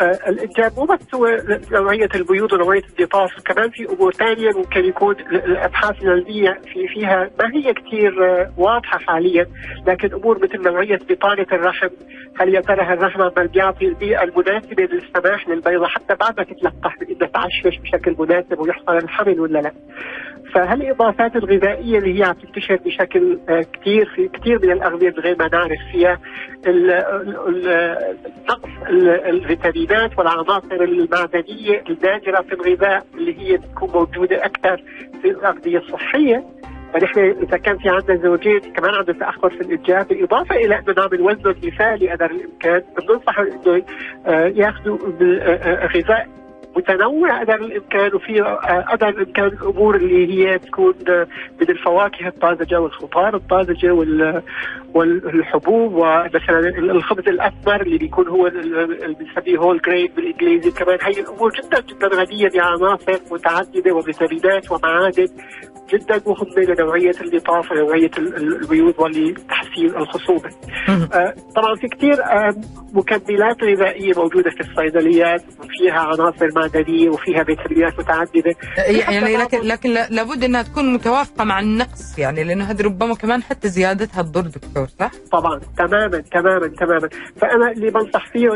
[0.02, 1.28] آه الإنجاب مو بس هو
[1.72, 5.16] نوعية البيوض ونوعية القطاف كمان في أمور ثانية ممكن يكون
[5.56, 9.48] الأبحاث العلميه في فيها ما هي كثير آه واضحة حاليا
[9.88, 11.90] لكن أمور مثل نوعية بطانة الرحم
[12.40, 17.78] هل يا ترى الرحم بيعطي البيئة المناسبة للسماح للبيضه حتى بعد ما تتلقح بانها تعشش
[17.80, 19.72] بشكل مناسب ويحصل الحمل ولا لا؟
[20.54, 23.40] فهالاضافات الغذائية اللي هي عم تنتشر بشكل
[23.74, 26.20] كثير في كثير من الأغذية من غير ما نعرف فيها
[28.50, 28.70] نقص
[29.26, 34.84] الفيتامينات والعناصر المعدنيه النادرة في الغذاء اللي هي بتكون موجودة أكثر
[35.22, 36.44] في الاغذيه الصحية.
[36.94, 40.08] فنحن إذا كان في عندنا زوجين كمان عندهم تأخر في الإنجاب.
[40.08, 42.82] بالإضافة إلى أنه نعمل وزنهم مثالي قدر الإمكان.
[42.98, 43.84] بننصح إنه
[44.58, 44.98] ياخذوا
[45.96, 46.28] غذاء
[46.78, 48.42] متنوع قدر الإمكان وفي
[48.92, 50.94] قدر الإمكان الأمور اللي هي تكون
[51.62, 54.42] من الفواكه الطازجة والخضار الطازجة وال
[54.94, 60.98] والحبوب ومثلا الخبز الاسمر اللي بيكون هو اللي بنسميه هول جرين بالإنجليزي كمان.
[61.02, 65.28] هي الأمور جدا جدا غنية بعناصر متعددة وفيتامينات ومعادن.
[65.94, 70.50] جدا مهمه لنوعيه اللطاف ونوعية البيوض ولتحسين الخصوبه.
[70.90, 72.56] آه طبعا في كثير آه
[72.94, 78.56] مكملات غذائية موجودة في الصيدليات وفيها عناصر معدنيه وفيها فيتامينات متعددة.
[78.88, 83.68] يعني لكن لكن لابد إنها تكون متوافقة مع النقص يعني لأنه هذه ربما كمان حتى
[83.70, 87.10] زيادتها تضر دكتور صح؟ طبعا تماما تماما تماما
[87.42, 88.50] فأنا اللي بنصح فيه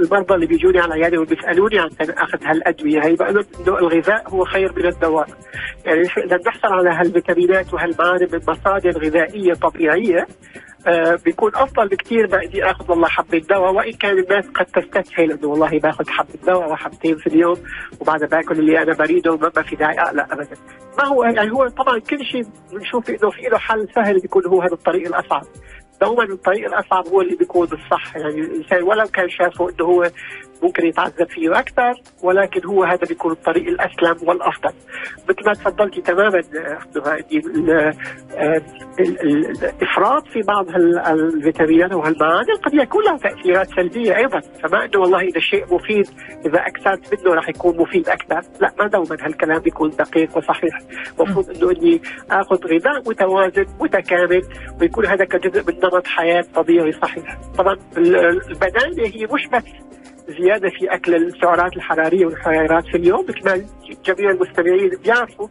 [0.00, 4.72] المرضى اللي بيجوني على العياده وبيسألوني عن أخذ هالأدوية هي بقول إنه الغذاء هو خير
[4.76, 5.28] من الدواء.
[5.84, 10.26] يعني إذا بنحصل على هالفيتامينات وهالمعادن من مصادر غذائية طبيعية
[10.86, 15.32] آه بيكون أفضل بكثير ما اني أخذ والله حبة دواء وإن كان الناس قد تستسهل
[15.32, 17.56] إنه والله باخذ حبة دواء وحبتين في اليوم
[18.00, 20.56] وبعدها باكل اللي أنا بريده ما في داعي أقلق ابدا.
[20.98, 24.62] ما هو يعني هو طبعا كل شيء بنشوف إنه في له حل سهل بيكون هو
[24.62, 25.42] هذا الطريق الأصعب.
[26.00, 30.10] دوما الطريق الأصعب هو اللي بيكون الصح يعني الإنسان ولو كان شافه إنه هو
[30.62, 34.72] ممكن يتعذب فيه أكثر ولكن هو هذا بيكون الطريق الأسلم والأفضل.
[35.28, 36.42] مثل ما تفضلتي تماما
[39.00, 40.68] الإفراط في بعض
[41.08, 44.40] الفيتامينات وهالمعادن قد يكون له تأثيرات سلبية أيضا.
[44.40, 46.06] فما انه والله إذا شيء مفيد
[46.46, 48.40] إذا أكثرت منه راح يكون مفيد أكثر.
[48.60, 50.78] لا ما دوما هالكلام بيكون دقيق وصحيح.
[51.20, 54.42] المفروض إنه إني آخذ غذاء متوازن متكامل
[54.80, 57.38] ويكون هذا كجزء من نمط حياة طبيعي صحيح.
[57.58, 59.64] طبعا البدانه هي مش بس
[60.28, 63.66] زيادة في أكل السعرات الحرارية والحرارات في اليوم مثل ما
[64.04, 65.48] جميع المستمعين بيعرفوا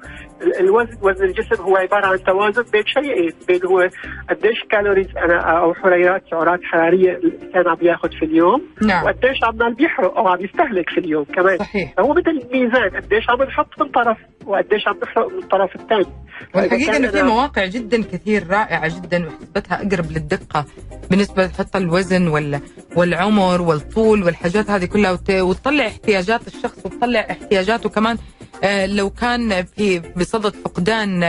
[0.60, 3.90] الوزن وزن الجسم هو عبارة عن توازن بين شيئين بين هو
[4.30, 9.04] قديش كالوريز أنا أو حريات سعرات حرارية الإنسان عم ياخذ في اليوم نعم.
[9.04, 11.94] وقديش عمال بيحرق أو عم يستهلك في اليوم كمان صحيح.
[11.98, 16.25] فهو مثل الميزان قديش عم نحط من طرف وقديش عم نحرق من الطرف الثاني
[16.56, 20.66] والحقيقة إنه في مواقع جدا كثير رائعة جدا وحسبتها أقرب للدقة
[21.10, 22.60] بالنسبة لحط الوزن وال
[22.96, 28.18] والعمر والطول والحاجات هذه كلها وتطلع احتياجات الشخص وتطلع احتياجاته كمان.
[28.64, 31.24] آه لو كان في بصدد فقدان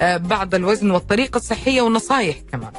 [0.00, 2.70] آه بعض الوزن والطريقة الصحية والنصائح كمان.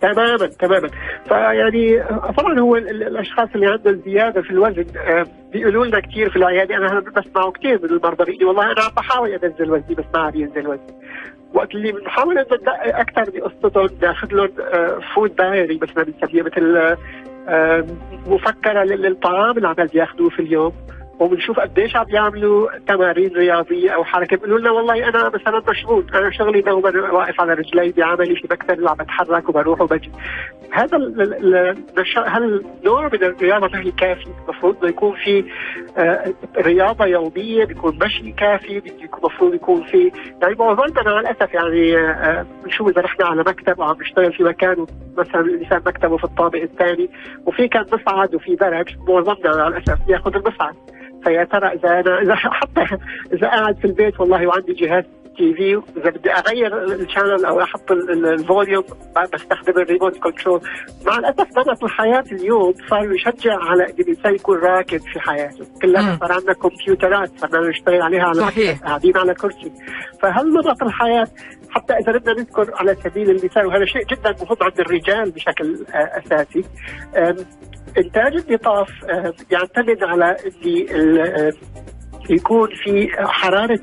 [0.00, 0.88] تماما تماما.
[1.28, 2.02] فيعني
[2.36, 4.84] طبعا هو الأشخاص اللي عندهم زيادة في الوزن
[5.52, 9.30] بيقولوا لنا كثير في العياده أنا بسمعه كثير من المرضى بيقولوا والله أنا عم بحاول
[9.30, 10.94] أنزل وزني بس ما عم ينزل وزني.
[11.54, 14.48] وقت اللي بنحاول ندقق أكثر بقصتهم ناخذ لهم
[15.14, 16.96] فود دايري مثلا بنسميها مثل
[18.26, 20.72] مفكرة للطعام اللي عم بياخذوه في اليوم.
[21.20, 24.36] وبنشوف قديش عم يعملوا تمارين رياضية أو حركة.
[24.36, 26.06] بيقولوا لنا والله أنا مثلا مشغول.
[26.14, 30.12] أنا شغلي دوما واقف على رجلي بعملي في مكتب عم بتحرك وبروح وبجي.
[30.72, 30.96] هذا
[32.26, 35.44] هالنوع من الرياضة ما هي كافي؟ المفروض إنه يكون في
[35.98, 38.82] آه رياضة يومية بيكون مشي كافي
[39.14, 40.12] المفروض يكون في.
[40.42, 44.86] يعني معظمنا مع الأسف يعني آه بنشوف إذا نحن على مكتب وعم نشتغل في مكان
[45.16, 47.10] مثلا الإنسان مكتبه في الطابق الثاني
[47.46, 50.74] وفي كان مصعد وفي درج معظمنا مع الأسف ياخذ المصعد.
[51.24, 52.96] فيا ترى إذا أنا إذا حتى
[53.32, 55.04] إذا قاعد في البيت والله وعندي جهاز
[55.36, 58.84] TV إذا بدي أغير ال channel أو أحط ال volume
[59.34, 60.60] بستخدم الريموت كنترول
[61.06, 65.66] مع الأسف نمط الحياة اليوم صار يشجع على ان الإنسان يكون راكد في حياته.
[65.82, 68.78] كلنا صار عندنا كمبيوترات صرنا نشتغل عليها على صحيح.
[68.82, 69.72] قاعدين على كرسي.
[70.22, 71.26] فهل نمط الحياة؟
[71.70, 76.64] حتى إذا بدنا نذكر على سبيل المثال وهذا شيء جدا مهم عند الرجال بشكل أساسي
[77.98, 78.88] انتاج القطاف
[79.50, 81.52] يعتمد على اللي
[82.30, 83.80] يكون في حرارة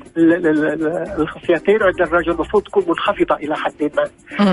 [1.18, 4.04] الخصيتين عند الرجل المفروض تكون منخفضة إلى حد ما.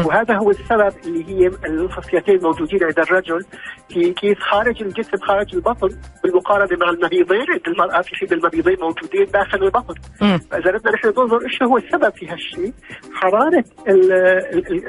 [0.05, 3.45] وهذا هو السبب اللي هي الخصيتين موجودين عند الرجل
[3.89, 5.89] في كيس خارج الجسم خارج البطن
[6.23, 9.95] بالمقارنة مع المبيضين عند المرأة في حين المبيضين موجودين داخل البطن.
[10.51, 12.73] فاذا بدنا نحن ننظر إيش هو السبب في هالشيء
[13.13, 13.63] حرارة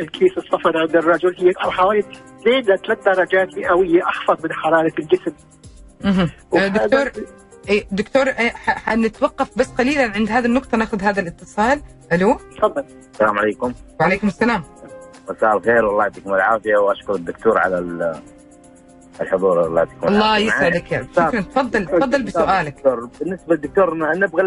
[0.00, 2.04] الكيس الصفن عند الرجل هي حوالي
[2.40, 5.32] 2 ل 3 درجات مئوية أخفض من حرارة الجسم.
[6.52, 7.10] دكتور
[7.92, 8.26] دكتور
[8.66, 11.82] حنتوقف بس قليلا عند هذه النقطة نأخذ هذا الاتصال.
[12.12, 12.84] ألو؟ تفضل.
[13.12, 13.72] السلام عليكم.
[14.00, 14.62] وعليكم السلام.
[15.30, 17.78] مساء الخير والله يعطيكم العافية وأشكر الدكتور على
[19.20, 21.40] الحضور الله يعطيكم الله يسعدك يا شكرا.
[21.40, 22.74] تفضل تفضل بسؤالك.
[22.76, 24.42] دكتور بالنسبة للدكتور نبغى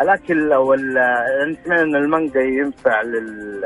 [0.00, 3.64] الأكل أو سمعنا أن المانجا ينفع لل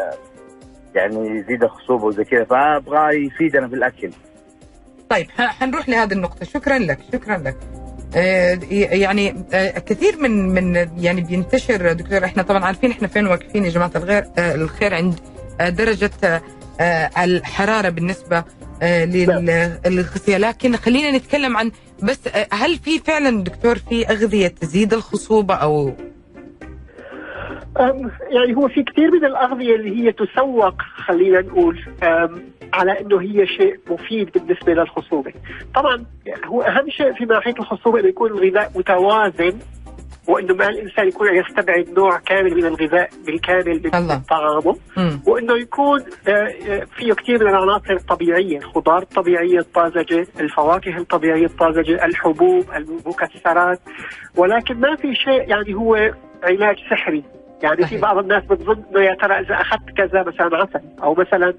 [0.95, 4.11] يعني يزيد الخصوبة وزي كذا فأبغى يفيدنا في الأكل.
[5.11, 6.45] طيب حنروح لهذه النقطة.
[6.45, 7.57] شكرا لك شكرا لك.
[8.15, 11.93] يعني آه، كثير من من يعني بينتشر.
[11.93, 15.15] دكتور إحنا طبعا عارفين إحنا فين واقفين يا جماعة الغير آه، الخير عند
[15.61, 16.43] درجة
[17.19, 18.45] الحرارة بالنسبة
[18.83, 21.71] للغذاء لكن خلينا نتكلم عن
[22.03, 22.21] بس
[22.53, 25.93] هل في فعلا دكتور في أغذية تزيد الخصوبة أو؟
[28.31, 30.75] يعني هو في كثير من الأغذية اللي هي تسوق
[31.07, 31.85] خلينا نقول
[32.73, 35.33] على إنه هي شيء مفيد بالنسبة للخصوبة.
[35.75, 36.05] طبعا
[36.45, 39.59] هو أهم شيء في ناحيه الخصوبة إنه يكون الغذاء متوازن
[40.29, 43.91] وإنه ما الإنسان يكون يستبعد نوع كامل من الغذاء بالكامل من
[44.31, 44.77] طعامه.
[45.27, 52.05] وإنه يكون آه، آه، فيه كثير من العناصر الطبيعية، الخضار الطبيعية الطازجة، الفواكه الطبيعية الطازجة،
[52.05, 53.81] الحبوب، المكسرات.
[54.37, 55.95] ولكن ما في شيء يعني هو
[56.43, 57.25] علاج سحري.
[57.63, 61.55] يعني في بعض الناس بتظن إنه يا ترى إذا أخذت كذا مثلا عسل أو مثلا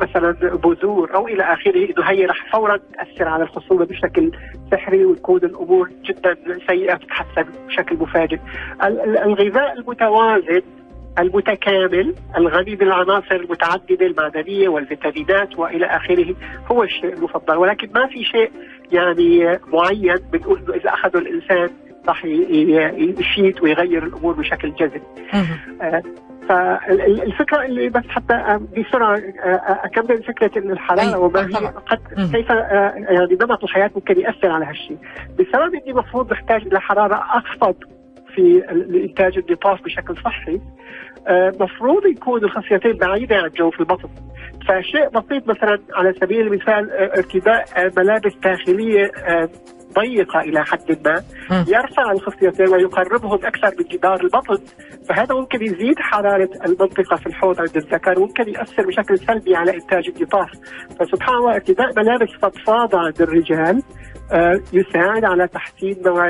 [0.00, 4.32] مثلا بذور أو إلى آخره إنه هي رح فورا تأثر على الخصوبه بشكل
[4.70, 6.36] سحري وتكون الأمور جدا
[6.68, 8.38] سيئة تتحسن بشكل مفاجئ.
[9.24, 10.62] الغذاء المتوازن
[11.18, 16.34] المتكامل الغني بالعناصر المتعددة المعدنية والفيتامينات وإلى آخره
[16.72, 18.50] هو الشيء المفضل ولكن ما في شيء
[18.92, 21.68] يعني معين بنقول إنه إذا أخذه الإنسان
[22.08, 25.02] راح يشيد ويغير الأمور بشكل جذري.
[25.82, 26.02] آه،
[26.48, 31.98] فالفكرة اللي بس حتى بسرعة آه، أكمل فكرة ان الحراره وما هي قد
[32.32, 34.96] كيف آه، يعني نمط الحياة ممكن يأثر على هالشيء.
[35.38, 37.74] بسبب إني المفروض نحتاج إلى حرارة أخفض
[38.34, 38.62] في
[39.04, 40.60] انتاج النطاف بشكل صحي
[41.60, 44.08] مفروض يكون الخصيتين بعيدة عن جوف البطن
[44.68, 47.64] فشيء بسيط مثلا على سبيل المثال ارتداء
[47.96, 49.10] ملابس داخلية
[49.94, 51.22] ضيقه إلى حد ما
[51.68, 54.58] يرفع الخصيتين ويقربهم أكثر من جدار البطن.
[55.08, 60.08] فهذا ممكن يزيد حرارة المنطقة في الحوض عند الذكر وممكن ياثر بشكل سلبي على إنتاج
[60.16, 60.50] النطاف
[61.00, 63.82] فسبحان الله ارتداء ملابس فضفاضة عند الرجال
[64.32, 66.28] آه، يساعد على تحسين نوع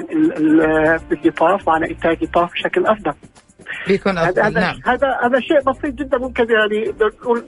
[1.12, 3.12] النطاف وعلى إنتاج نطاف بشكل أفضل.
[3.86, 4.42] بيكون أفضل.
[4.42, 4.80] هذا نعم.
[4.84, 6.94] هذا هذا شيء بسيط جدا ممكن يعني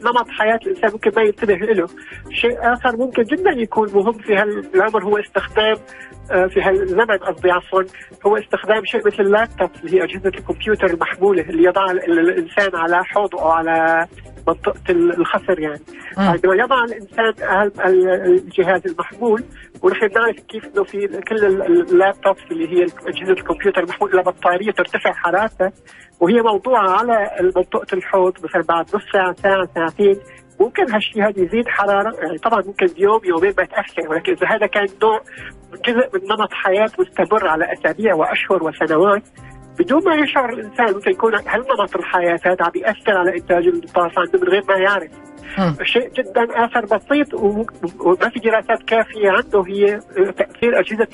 [0.05, 1.87] نمط حياة الإنسان ممكن ما ينتبه له.
[2.31, 5.77] شيء آخر ممكن جدا يكون مهم في هالعمر هو استخدام
[6.31, 7.83] آه، في هالزمن قصدي عفوا
[8.27, 13.43] هو استخدام شيء مثل اللابتوب اللي هي أجهزة الكمبيوتر المحمولة اللي يضع الإنسان على حوضه
[13.43, 14.07] أو على
[14.48, 15.81] منطقه الخصر يعني.
[16.16, 19.44] عندما يضع الإنسان الجهاز المحمول
[19.83, 25.12] ونحن نعرف كيف إنه في كل اللابتوب اللي هي أجهزة الكمبيوتر المحمول لها بطارية ترتفع
[25.12, 25.72] حرارتها
[26.20, 30.16] وهي موضوعة على منطقه الحوض مثلا بعد نص ساعة ساعة ساعتين.
[30.61, 34.66] ممكن هالشيء هذا يزيد حرارة يعني طبعا ممكن يوم يومين ما تاثر ولكن إذا هذا
[34.66, 35.20] كان نوع
[35.87, 39.22] جزء من نمط حياة مستمر على أسابيع وأشهر وسنوات
[39.79, 44.21] بدون ما يشعر الإنسان ممكن يكون هل نمط الحياة هذا عم بياثر على إنتاج الطاقه
[44.21, 45.11] عنده من غير ما يعرف.
[45.83, 51.09] شيء جدا آخر بسيط وما في دراسات كافية عنده هي تأثير أجهزة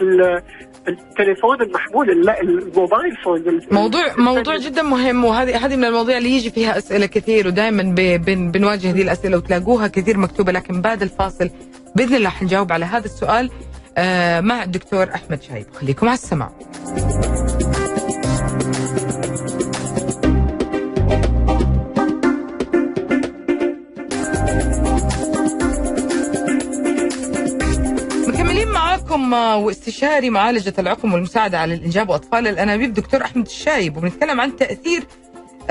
[0.89, 3.61] التليفون المحمول الموبايل فون.
[3.71, 7.83] موضوع موضوع جدا مهم وهذه هذه من المواضيع اللي يجي فيها أسئلة كثير ودائما
[8.17, 11.51] بن بنواجه هذه الأسئلة وتلاقوها كثير مكتوبة لكن بعد الفاصل
[11.97, 13.51] بإذن الله حنجاوب على هذا السؤال
[13.99, 16.51] آه، مع الدكتور أحمد شايب خليكم على السماع.
[29.09, 29.33] معكم
[29.65, 32.93] واستشاري معالجة العقم والمساعدة على الإنجاب وأطفال الأنابيب.
[32.95, 35.07] دكتور أحمد الشايب وبنتكلم عن تأثير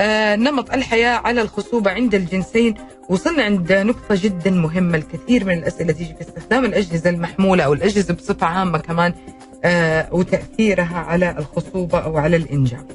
[0.00, 2.74] آه، نمط الحياة على الخصوبة عند الجنسين
[3.08, 4.98] وصلنا عند نقطة جدا مهمة.
[4.98, 9.14] الكثير من الأسئلة تيجي في استخدام الأجهزة المحمولة أو الأجهزة بصفة عامة كمان
[9.64, 12.86] آه، وتأثيرها على الخصوبة أو على الإنجاب.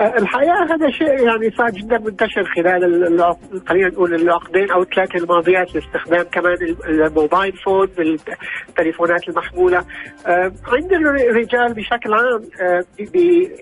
[0.00, 3.36] الحقيقة هذا شيء يعني صار جدا منتشر خلال ال-
[3.68, 6.56] خلينا نقول العقدين أو الثلاثه الماضيات لاستخدام كمان
[6.88, 9.84] الموبايل فون بالتليفونات المحمولة.
[10.26, 12.84] آه، عند الرجال بشكل عام آه،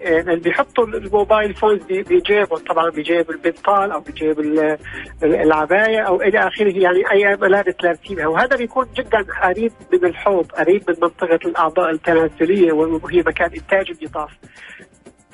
[0.04, 4.78] آه، بيحطوا الموبايل فون بجيبهم طبعا بجيب البنطال أو بجيب ال-
[5.22, 10.82] العباية أو إلى آخره يعني أي ملابس لابسينها وهذا بيكون جدا قريب من الحوض قريب
[10.88, 14.30] من منطقة الأعضاء التناسلية وهي مكان إنتاج النطاف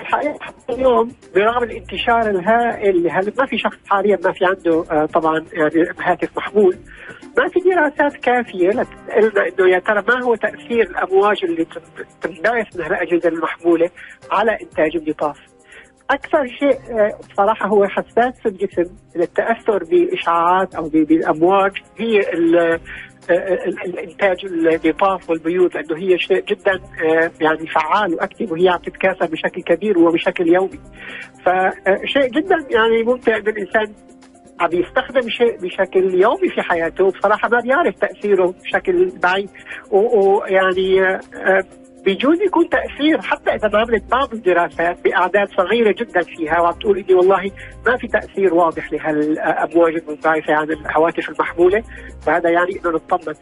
[0.00, 5.06] الحقيقة حتى اليوم برغم الانتشار الهائل هل ما في شخص حاليا ما في عنده آه،
[5.06, 6.76] طبعا يعني هاتف محمول
[7.38, 12.76] ما في دراسات كافية لتسالنا إنه يا ترى ما هو تأثير الأمواج اللي تن- تنبعث
[12.76, 13.90] من الأجهزة المحمولة
[14.30, 15.36] على إنتاج النطاف.
[16.10, 22.20] أكثر شيء آه، صراحة هو حساس في الجسم للتاثر بإشعاعات أو بالأمواج هي
[23.30, 26.72] ال- آه، ال- الإنتاج النطاف والبيوت لأنه هي شيء جدا
[27.04, 30.78] آه، يعني فعال واكتف وهي عم تتكاثر بشكل كبير وبشكل يومي.
[31.44, 33.92] فشيء جدا يعني ممتع إن الإنسان
[34.60, 39.50] عم يستخدم شيء بشكل يومي في حياته بصراحة ما بيعرف تأثيره بشكل بعيد
[39.90, 41.64] ويعني آه، آه،
[42.04, 46.98] بيجوز يكون تأثير حتى إذا ما عملت بعض الدراسات بأعداد صغيرة جدا فيها وعم تقول
[46.98, 47.50] إني والله
[47.86, 51.82] ما في تأثير واضح لهالأمواج المنبعثة عن الهواتف المحمولة
[52.26, 53.34] فهذا يعني إنه نطمن.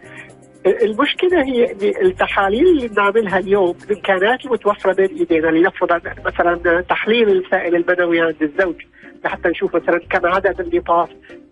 [0.66, 8.20] المشكلة هي التحاليل اللي بنعملها اليوم الإمكانات المتوفرة بين إيدينا لنفرض مثلا تحليل السائل المنوي
[8.20, 8.76] عند الزوج
[9.24, 11.08] لحتى نشوف مثلا كم عدد النطاف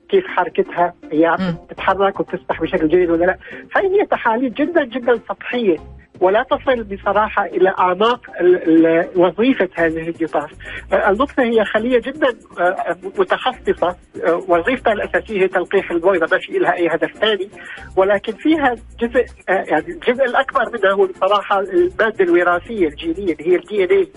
[0.08, 1.56] كيف حركتها هي عم مم.
[1.70, 3.38] تتحرك وتسبح بشكل جيد ولا لا.
[3.76, 5.76] هاي هي تحاليل جدا جدا سطحية.
[6.20, 10.50] ولا تصل بصراحة إلى أعماق ال- ال- وظيفة هذه النطاف
[10.92, 12.28] آه، النطفة هي خلية جدا
[12.60, 13.96] آه، متخصصة
[14.26, 17.48] آه، وظيفتها الأساسية هي تلقيح البويضة ما في لها أي هدف ثاني.
[17.96, 23.84] ولكن فيها جزء يعني الجزء الأكبر منها هو بصراحة المادة الوراثية الجينية اللي هي الدي
[23.84, 24.08] ان اي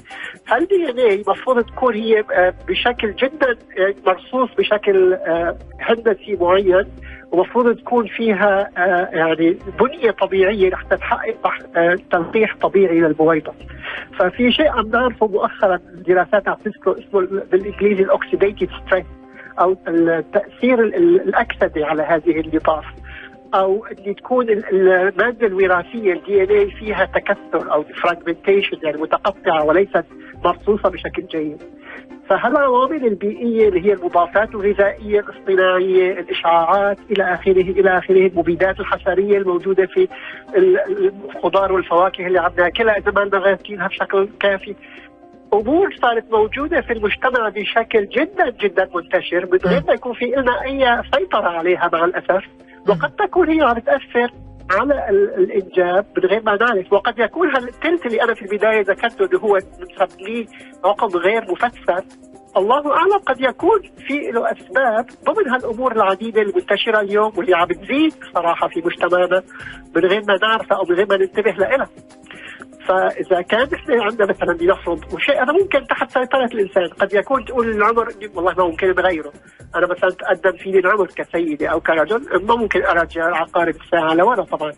[0.47, 2.23] هال DNA المفروض تكون هي
[2.67, 3.57] بشكل جدا
[4.05, 5.17] مرصوص بشكل
[5.79, 6.85] هندسي معين؟
[7.31, 13.53] ومفروض تكون فيها آه، يعني بنية طبيعية حتى تحقق آه، تلقيح طبيعي للبويضة.
[14.19, 17.21] ففي شيء عم نعرفه مؤخرا الدراسات عم تذكر اسمه
[17.51, 19.05] بالإنجليزي ال oxidative stress
[19.59, 22.85] أو التاثير ال- ال- الاكسدي على هذه النطاف.
[23.55, 30.05] أو ان تكون ال- المادة الوراثية ال DNA فيها تكسر أو fragmentation يعني متقطعة وليست
[30.45, 31.63] مرصوصة بشكل جيد.
[32.29, 39.85] فهالعوامل البيئيه اللي هي المضافات الغذائية الاصطناعية، الإشعاعات إلى آخره إلى آخره، المبيدات الحشريه الموجودة
[39.85, 40.07] في
[40.57, 44.75] ال- الخضار والفواكه اللي عم ناكلها إذا ما لنا غاسلينها بشكل كافي.
[45.53, 50.63] أمور صارت موجودة في المجتمع بشكل جدا جدا منتشر من غير ما يكون في لنا
[50.65, 52.43] أي سيطرة عليها مع الأسف.
[52.89, 54.31] وقد تكون هي عم تأثر
[54.71, 59.25] على ال- الإنجاب من غير ما نعرف وقد يكون هالثلث اللي أنا في البداية ذكرته
[59.25, 60.45] اللي هو بنسميه
[60.83, 62.03] لي غير مفسر.
[62.57, 68.13] الله أعلم قد يكون في له أسباب ضمن هالأمور العديدة المنتشرة اليوم واللي عم تزيد
[68.33, 69.43] صراحة في مجتمعنا.
[69.95, 71.87] من غير ما نعرفها أو من غير ما ننتبه لها.
[72.89, 77.69] فإذا كان نحن عندنا مثلا لنفرض وشيء هذا ممكن تحت سيطرة الإنسان، قد يكون تقول
[77.69, 79.33] العمر والله ما ممكن نغيره،
[79.75, 84.71] أنا مثلا تقدم فيني العمر كسيدة أو كرجل ما ممكن ارجع عقارب الساعة لورا طبعا،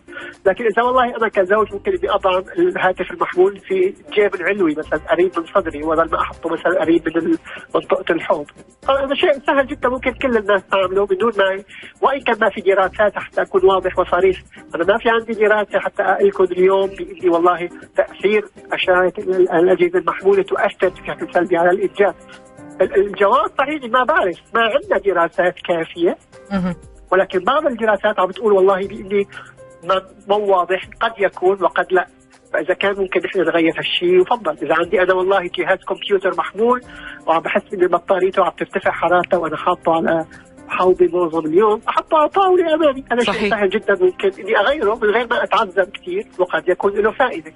[0.46, 5.30] لكن إذا والله أنا كزوج ممكن إني اضع الهاتف المحمول في الجيب العلوي مثلا قريب
[5.38, 7.36] من صدري وبدل ما أحطه مثلا قريب من
[7.74, 8.46] منطقة الحوض،
[8.88, 11.62] هذا شيء سهل جدا ممكن كل الناس تعمله بدون ما
[12.02, 14.42] وإن كان ما في دراسات حتى أكون واضح وصريح،
[14.74, 17.68] أنا ما في عندي دراسه حتى أقول لكم اليوم بإني والله
[18.06, 22.14] تاثير اشعه ال- الأجهزة المحمولة تؤثر بشكل سلبي على الانجاب.
[22.80, 26.16] ال- الجواب صحيح ما بعرف ما عندنا دراسات كافية.
[27.12, 29.26] ولكن بعض الدراسات عم بتقول والله بإني
[29.84, 32.06] ما مو واضح قد يكون وقد لا
[32.52, 36.80] فإذا كان ممكن نحن نغير هالشيء يفضل إذا عندي أنا والله جهاز كمبيوتر محمول
[37.26, 40.26] وعم بحس ان بطاريته عم ترتفع حرارته وأنا حاطه على
[40.72, 43.04] حوضي معظم اليوم احطه على طاولة أمامي.
[43.12, 43.50] هذا شيء.
[43.50, 47.52] سهل جدا ممكن إني أغيره من غير ما أتعذب كثير وقد يكون له فائدة.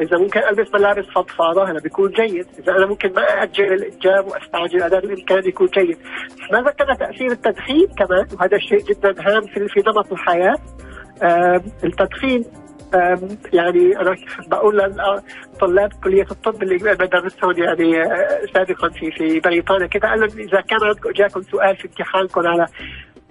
[0.00, 2.46] إذا ممكن ألبس ملابس فضفاضة هذا بيكون جيد.
[2.58, 5.98] إذا أنا ممكن ما أأجل الإنجاب وأستعجل قدر الامكان يكون جيد.
[6.52, 10.58] ما ذكرنا تأثير التدخين كمان وهذا شيء جدا هام في نمط الحياة.
[11.84, 12.44] التدخين
[13.52, 14.16] يعني أنا
[14.46, 14.76] بقول
[15.54, 20.60] لطلاب كلية الطب اللي بدرسهم يعني آه، سابقا في في بريطانيا كده قال لهم إذا
[20.60, 22.66] كان عندكم جاكم سؤال في امتحانكم على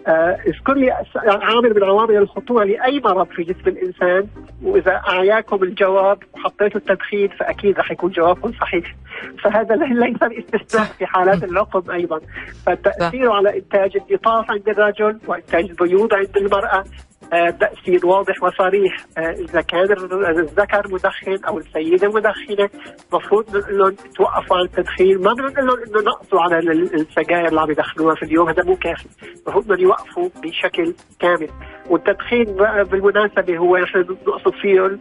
[0.08, 4.28] آه، اذكر لي أس- عامل من عوامل الخطورة لأي مرض في جسم الإنسان
[4.64, 8.96] وإذا أعياكم الجواب وحطيتوا التدخين فأكيد رح يكون جوابكم صحيح.
[9.44, 12.20] فهذا ليس الاستثناء في حالات العقم أيضا.
[12.66, 16.78] فالتاثير على إنتاج النطاف عند الرجل وإنتاج البيوض عند المرأة.
[16.78, 16.84] آه،
[17.32, 19.92] تأثير واضح وصريح آه، إذا كان
[20.40, 22.70] الذكر مدخن أو السيدة مدخنة
[23.12, 25.22] المفروض نقول لهم توقفوا عن التدخين.
[25.22, 29.06] ما بنقول لهم إنه نقصوا على السجاير اللي عم يدخنوها في اليوم هذا مو كافي.
[29.24, 31.50] المفروض انهم يوقفوا بشكل كامل.
[31.90, 32.46] والتدخين
[32.92, 34.98] بالمناسبة هو نحن نقصد فيه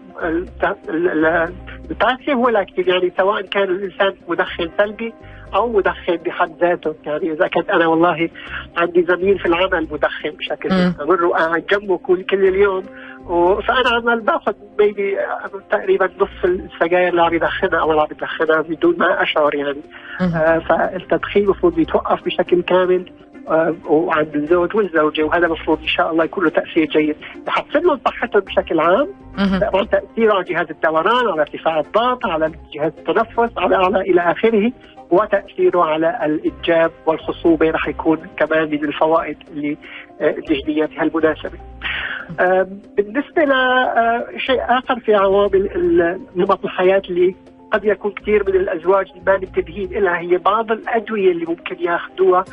[1.90, 5.12] ال passive ال active يعني سواء كان الإنسان مدخن سلبي
[5.55, 6.94] أو مدخن بحد ذاته.
[7.07, 8.28] يعني إذا كنت أنا والله
[8.76, 12.84] عندي زميل في العمل مدخن بشكل مستمر وقاعد جنبه كل كل اليوم.
[13.66, 15.16] فأنا عمال باخذ ميبي
[15.70, 19.80] تقريبا نصف السجاير اللي عم يدخنها أو اللي عم يدخنها بدون ما أشعر يعني.
[20.20, 23.12] آه فالتدخين المفروض يتوقف بشكل كامل
[23.49, 25.22] آه وعند الزوج والزوجة.
[25.22, 27.16] وهذا المفروض إن شاء الله يكون له تأثير جيد.
[27.49, 29.09] يحسن لهم صحتهم بشكل عام.
[29.61, 34.72] طبعا تأثيره على جهاز الدوران على ارتفاع الضغط على جهاز التنفس على على إلى آخره.
[35.11, 39.36] وتأثيره على الإنجاب والخصوبة رح يكون كمان من الفوائد
[40.20, 41.59] لجدياتها المناسبة.
[42.96, 45.70] بالنسبة لشيء آخر في عوامل
[46.36, 47.34] نمط الحياة اللي
[47.72, 52.44] قد يكون كثير من الأزواج ما منتبهين لها هي بعض الأدوية اللي ممكن ياخذوها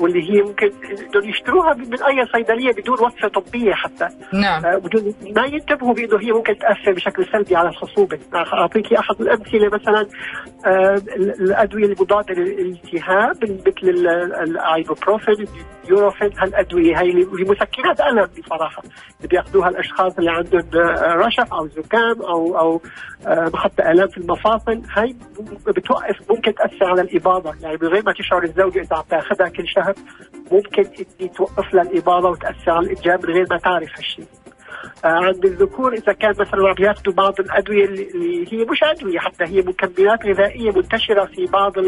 [0.00, 0.70] واللي هي ممكن
[1.08, 4.08] بدهم يشتروها من أي صيدلية بدون وصفة طبية حتى.
[4.32, 4.66] نعم.
[4.66, 8.18] آه بدون ما ينتبهوا بأنه هي ممكن تأثر بشكل سلبي على الخصوبة.
[8.34, 10.06] اعطيك أحد الأمثلة مثلا
[10.66, 13.88] آه الأدوية المضادة للالتهاب مثل
[14.42, 15.46] الآيبوبروفين
[15.84, 16.30] البروفين.
[16.38, 18.82] هالادويه هي لمسكنات الم بصراحة.
[19.16, 22.80] اللي بيأخذوها الأشخاص اللي عندهم آه، رشح أو زكام أو أو
[23.54, 24.82] حتى الام في المفاصل.
[24.96, 25.14] هي
[25.66, 27.54] بتوقف ممكن تأثر على الإباضة.
[27.62, 29.85] يعني من غير ما تشعر الزوجة إذا عم تاخذها كل شهر
[30.52, 34.26] ممكن إني توقف لها الاباضه وتأثر على الإنجاب من غير ما تعرف هالشيء.
[35.04, 39.44] آه، عند الذكور إذا كان مثلا عم يأخذوا بعض الأدوية اللي هي مش أدوية حتى
[39.44, 41.78] هي مكملات غذائية منتشرة في بعض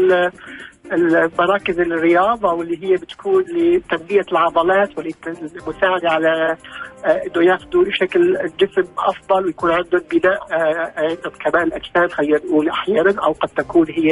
[0.91, 6.57] المراكز الرياضة واللي هي بتكون لتنمية العضلات والمساعدة على
[7.05, 12.69] آه، إنه ياخذوا شكل الجسم أفضل ويكون عندهم بناء آه، آه، كمان الاجسام خلينا نقول
[12.69, 14.11] أحيانا أو قد تكون هي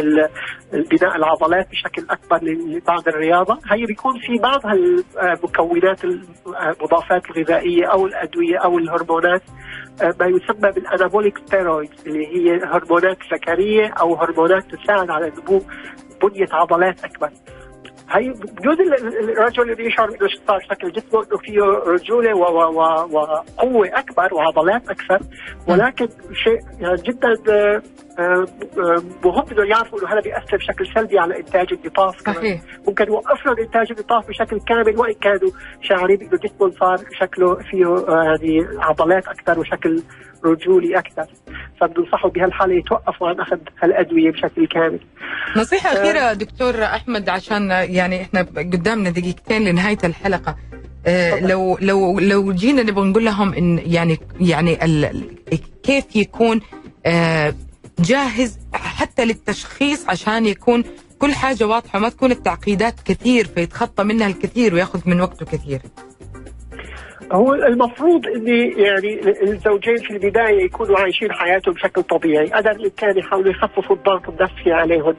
[0.74, 3.60] البناء العضلات بشكل أكبر لبعض الرياضة.
[3.72, 4.62] هي بيكون في بعض
[5.24, 9.42] المكونات المضافات الغذائية أو الأدوية أو الهرمونات
[10.02, 15.62] ما يسمى بالأنابوليك ستيرويد اللي هي هرمونات ذكريه أو هرمونات تساعد على نمو
[16.22, 17.30] بنيه عضلات أكبر.
[18.10, 18.78] هي بجوز
[19.30, 20.10] الرجل اللي يشعر
[20.48, 21.62] صار شكل جسمه انه فيه
[21.94, 25.20] رجولة وقوة أكبر وعضلات أكثر.
[25.68, 26.60] ولكن شيء
[26.96, 27.82] جدا آه،
[28.20, 32.62] آه، مهم إنه يعرفوا إنه هذا بيأثر بشكل سلبي على إنتاج النطاف صحيح.
[32.88, 35.52] ممكن يوقف لهم إنتاج النطاف بشكل كامل وإن كانوا
[35.82, 40.04] شاعرين انه جسمهم صار شكله فيه آه، يعني عضلات أكثر وشكل
[40.46, 41.26] رجولي أكثر.
[41.82, 45.00] فبننصحوا بهالحالة يتوقفوا عن أخذ هالأدوية بشكل كامل.
[45.58, 50.56] نصيحة أخيرة دكتور أحمد عشان يعني إحنا قدامنا دقيقتين لنهاية الحلقة.
[51.08, 54.78] آه لو لو لو جينا نبغى نقول لهم إن يعني يعني
[55.84, 56.62] كيف يكون
[57.06, 57.54] آه
[58.00, 60.84] جاهز حتى للتشخيص عشان يكون
[61.20, 65.82] كل حاجة واضحة ما تكون التعقيدات كثير فيتخطى منها الكثير وياخذ من وقته كثير.
[67.32, 68.48] هو المفروض ان
[68.78, 74.72] يعني الزوجين في البداية يكونوا عايشين حياتهم بشكل طبيعي، قدر الامكان يحاولوا يخففوا الضغط النفسي
[74.72, 75.16] عليهم.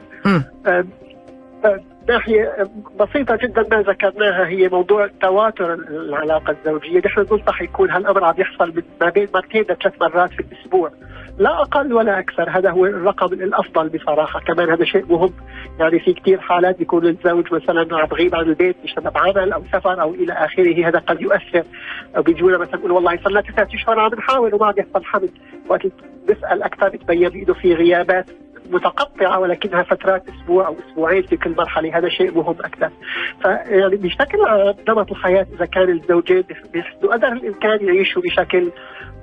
[2.08, 2.68] ناحية
[3.00, 8.82] بسيطة جدا ما ذكرناها هي موضوع تواتر العلاقة الزوجية، نحن ننصح يكون هالأمر عم يحصل
[9.00, 10.90] ما بين مرتين لثلاث مرات في الأسبوع.
[11.38, 12.50] لا أقل ولا أكثر.
[12.50, 14.40] هذا هو الرقم الأفضل بصراحة.
[14.40, 15.32] كمان هذا شيء مهم.
[15.80, 20.02] يعني في كثير حالات بيكون الزوج مثلا عم بغيب عن البيت بسبب عمل أو سفر
[20.02, 21.62] أو إلى آخره هذا قد يؤثر.
[22.16, 25.30] بيجونا مثلا يقول والله صار لنا ثلاث أشهر عم نحاول وما عم يحصل حمل.
[25.68, 25.92] وقت
[26.28, 28.30] بسال أكثر بتبين انه في غيابات.
[28.70, 32.90] متقطعة ولكنها فترات أسبوع أو أسبوعين في كل مرحلة هذا شيء مهم أكثر.
[33.42, 34.38] فيعني بشكل
[34.88, 38.72] نمط الحياة إذا كان الزوجين بيحسنوا قدر الإمكان يعيشوا بشكل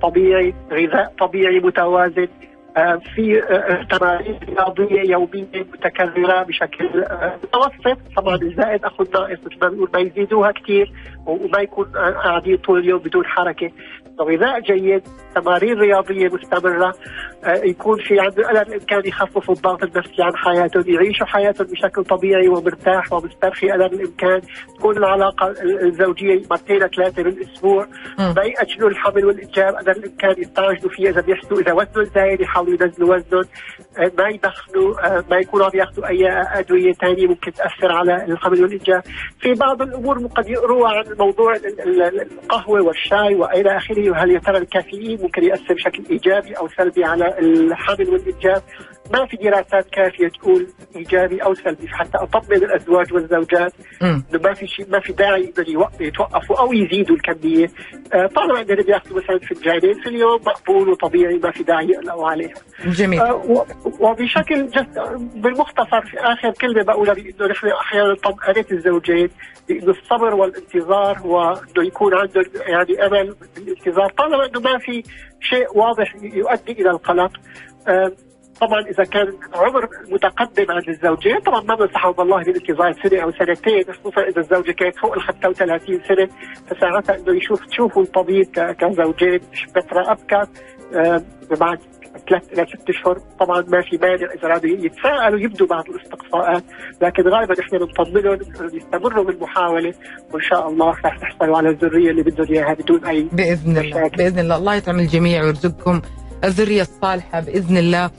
[0.02, 2.28] طبيعي غذاء طبيعي متوازن.
[2.76, 7.04] آه، في آه، آه، تمارين رياضية يومية متكررة بشكل
[7.44, 7.98] متوسط.
[8.16, 10.92] طبعا الزائد اخذ ناقص مثل ما بنقول ما يزيدوها كثير
[11.26, 11.84] وما يكون
[12.24, 13.70] قاعدين طول اليوم بدون حركة.
[14.20, 15.02] غذاء جيد
[15.34, 16.94] تمارين رياضية مستمرة
[17.46, 23.12] يكون في عنده قدر الامكان يخففوا الضغط النفسي عن حياتهم يعيشوا حياتهم بشكل طبيعي ومرتاح
[23.12, 24.40] ومسترخي قدر الامكان
[24.78, 27.86] تكون العلاقة الزوجية مرتين ثلاثة بالأسبوع.
[28.18, 33.14] ما ياجلوا الحمل والإنجاب قدر الامكان يستعجلوا فيها إذا بيحسوا إذا وزنهم زايد يحاولوا ينزلوا
[33.14, 33.44] وزنهم.
[34.18, 34.94] ما يدخنوا
[35.30, 39.02] ما يكونوا عم ياخذوا أي أدوية ثانية ممكن تأثر على الحمل والإنجاب.
[39.40, 41.56] في بعض الأمور قد يقروا عن موضوع
[41.86, 44.05] القهوة والشاي وإلى آخره.
[44.10, 48.62] وهل يا ترى الكافيين ممكن يأثر بشكل إيجابي أو سلبي على الحمل والإنجاب؟
[49.12, 53.72] ما في دراسات كافية تقول إيجابي أو سلبي حتى اطمن الأزواج والزوجات.
[54.02, 57.66] إنه ما في شيء ما في داعي إنه يتوقفوا أو يزيدوا الكمية.
[58.14, 62.54] آه، طالما انهم بياخذوا مثلا فنجانين في اليوم مقبول وطبيعي ما في داعي يقلقوا عليها
[62.84, 63.20] جميل.
[63.20, 63.64] آه،
[64.00, 64.98] وبشكل جد
[65.34, 69.28] بالمختصر في آخر كلمة بقولها بإنه نحن أحيانا طمأنة الزوجين
[69.68, 75.02] بإنه الصبر والانتظار وإنه يكون عندهم يعني أمل بالانتظار طالما إنه ما في
[75.40, 77.32] شيء واضح يؤدي إلى القلق.
[77.88, 78.12] آه،
[78.60, 83.84] طبعا إذا كان عمر متقدم عند الزوجين طبعا ما بنصحهم والله بالانتظار سنة أو سنتين.
[83.92, 86.28] خصوصا إذا الزوجة كانت فوق ال 35 سنة
[86.66, 88.46] فساعتها إنه يشوف تشوفوا الطبيب
[88.80, 89.40] كزوجين
[89.74, 90.46] فتره ابكر
[90.94, 91.22] آه،
[91.60, 91.78] بعد
[92.28, 93.18] ثلاث إلى ست أشهر.
[93.40, 96.64] طبعا ما في مانع إذا أرادوا يتفائلوا يبدوا بعض الاستقصاءات.
[97.02, 98.38] لكن غالبا نحن بنطمنهم
[98.74, 99.94] يستمروا بالمحاوله
[100.32, 103.98] وإن شاء الله رح تحصلوا على الذرية اللي بدهم إياها بدون أي بإذن الله.
[103.98, 104.16] مشاكل.
[104.16, 104.56] بإذن الله.
[104.56, 106.02] الله يطعم الجميع ويرزقكم
[106.44, 108.10] الذرية الصالحة بإذن الله.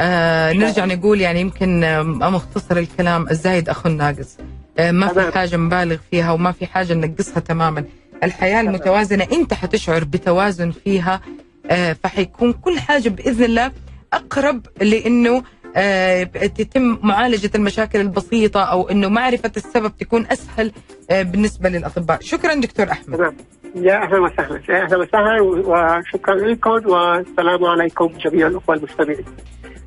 [0.00, 4.36] آه نرجع نقول يعني يمكن آه مختصر الكلام الزايد أخو الناقص
[4.78, 5.32] آه ما في.
[5.32, 7.84] حاجة نبالغ فيها وما في حاجة ننقصها تماما
[8.22, 8.60] الحياة.
[8.60, 11.20] المتوازنة أنت حتشعر بتوازن فيها
[11.70, 13.72] آه فحيكون كل حاجة بإذن الله
[14.12, 15.42] أقرب لأنه
[16.58, 20.72] تتم معالجة المشاكل البسيطة أو إنه معرفة السبب تكون أسهل
[21.10, 22.18] آه بالنسبة للأطباء.
[22.20, 23.16] شكرا دكتور أحمد.
[23.16, 23.36] تمام.
[23.74, 24.60] يا أهلا وسهلا.
[24.68, 29.24] يا أهلا وسهلا وشكرا لكم والسلام عليكم جميع الأخوة المستمعين.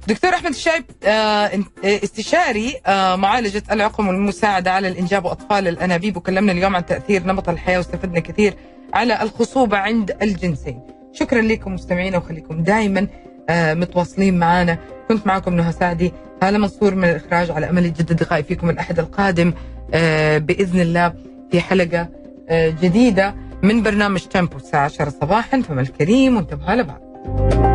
[0.07, 1.51] دكتور أحمد الشايب آه،
[1.85, 7.77] استشاري آه، معالجة العقم والمساعدة على الإنجاب واطفال الأنابيب وكلمنا اليوم عن تأثير نمط الحياة
[7.77, 8.53] واستفدنا كثير
[8.93, 10.81] على الخصوبة عند الجنسين.
[11.13, 13.07] شكرا لكم مستمعينا وخليكم دائما
[13.49, 14.77] آه، متواصلين معنا
[15.07, 16.13] كنت معكم نهى سعدي.
[16.43, 19.53] هاله منصور من الإخراج على أمل يجدد لقائي فيكم الأحد القادم
[19.93, 21.13] آه، بإذن الله
[21.51, 22.09] في حلقة
[22.49, 25.61] آه، جديدة من برنامج تيمبو الساعة 10 صباحا.
[25.61, 27.72] فما الكريم وانتبهوا لبعض.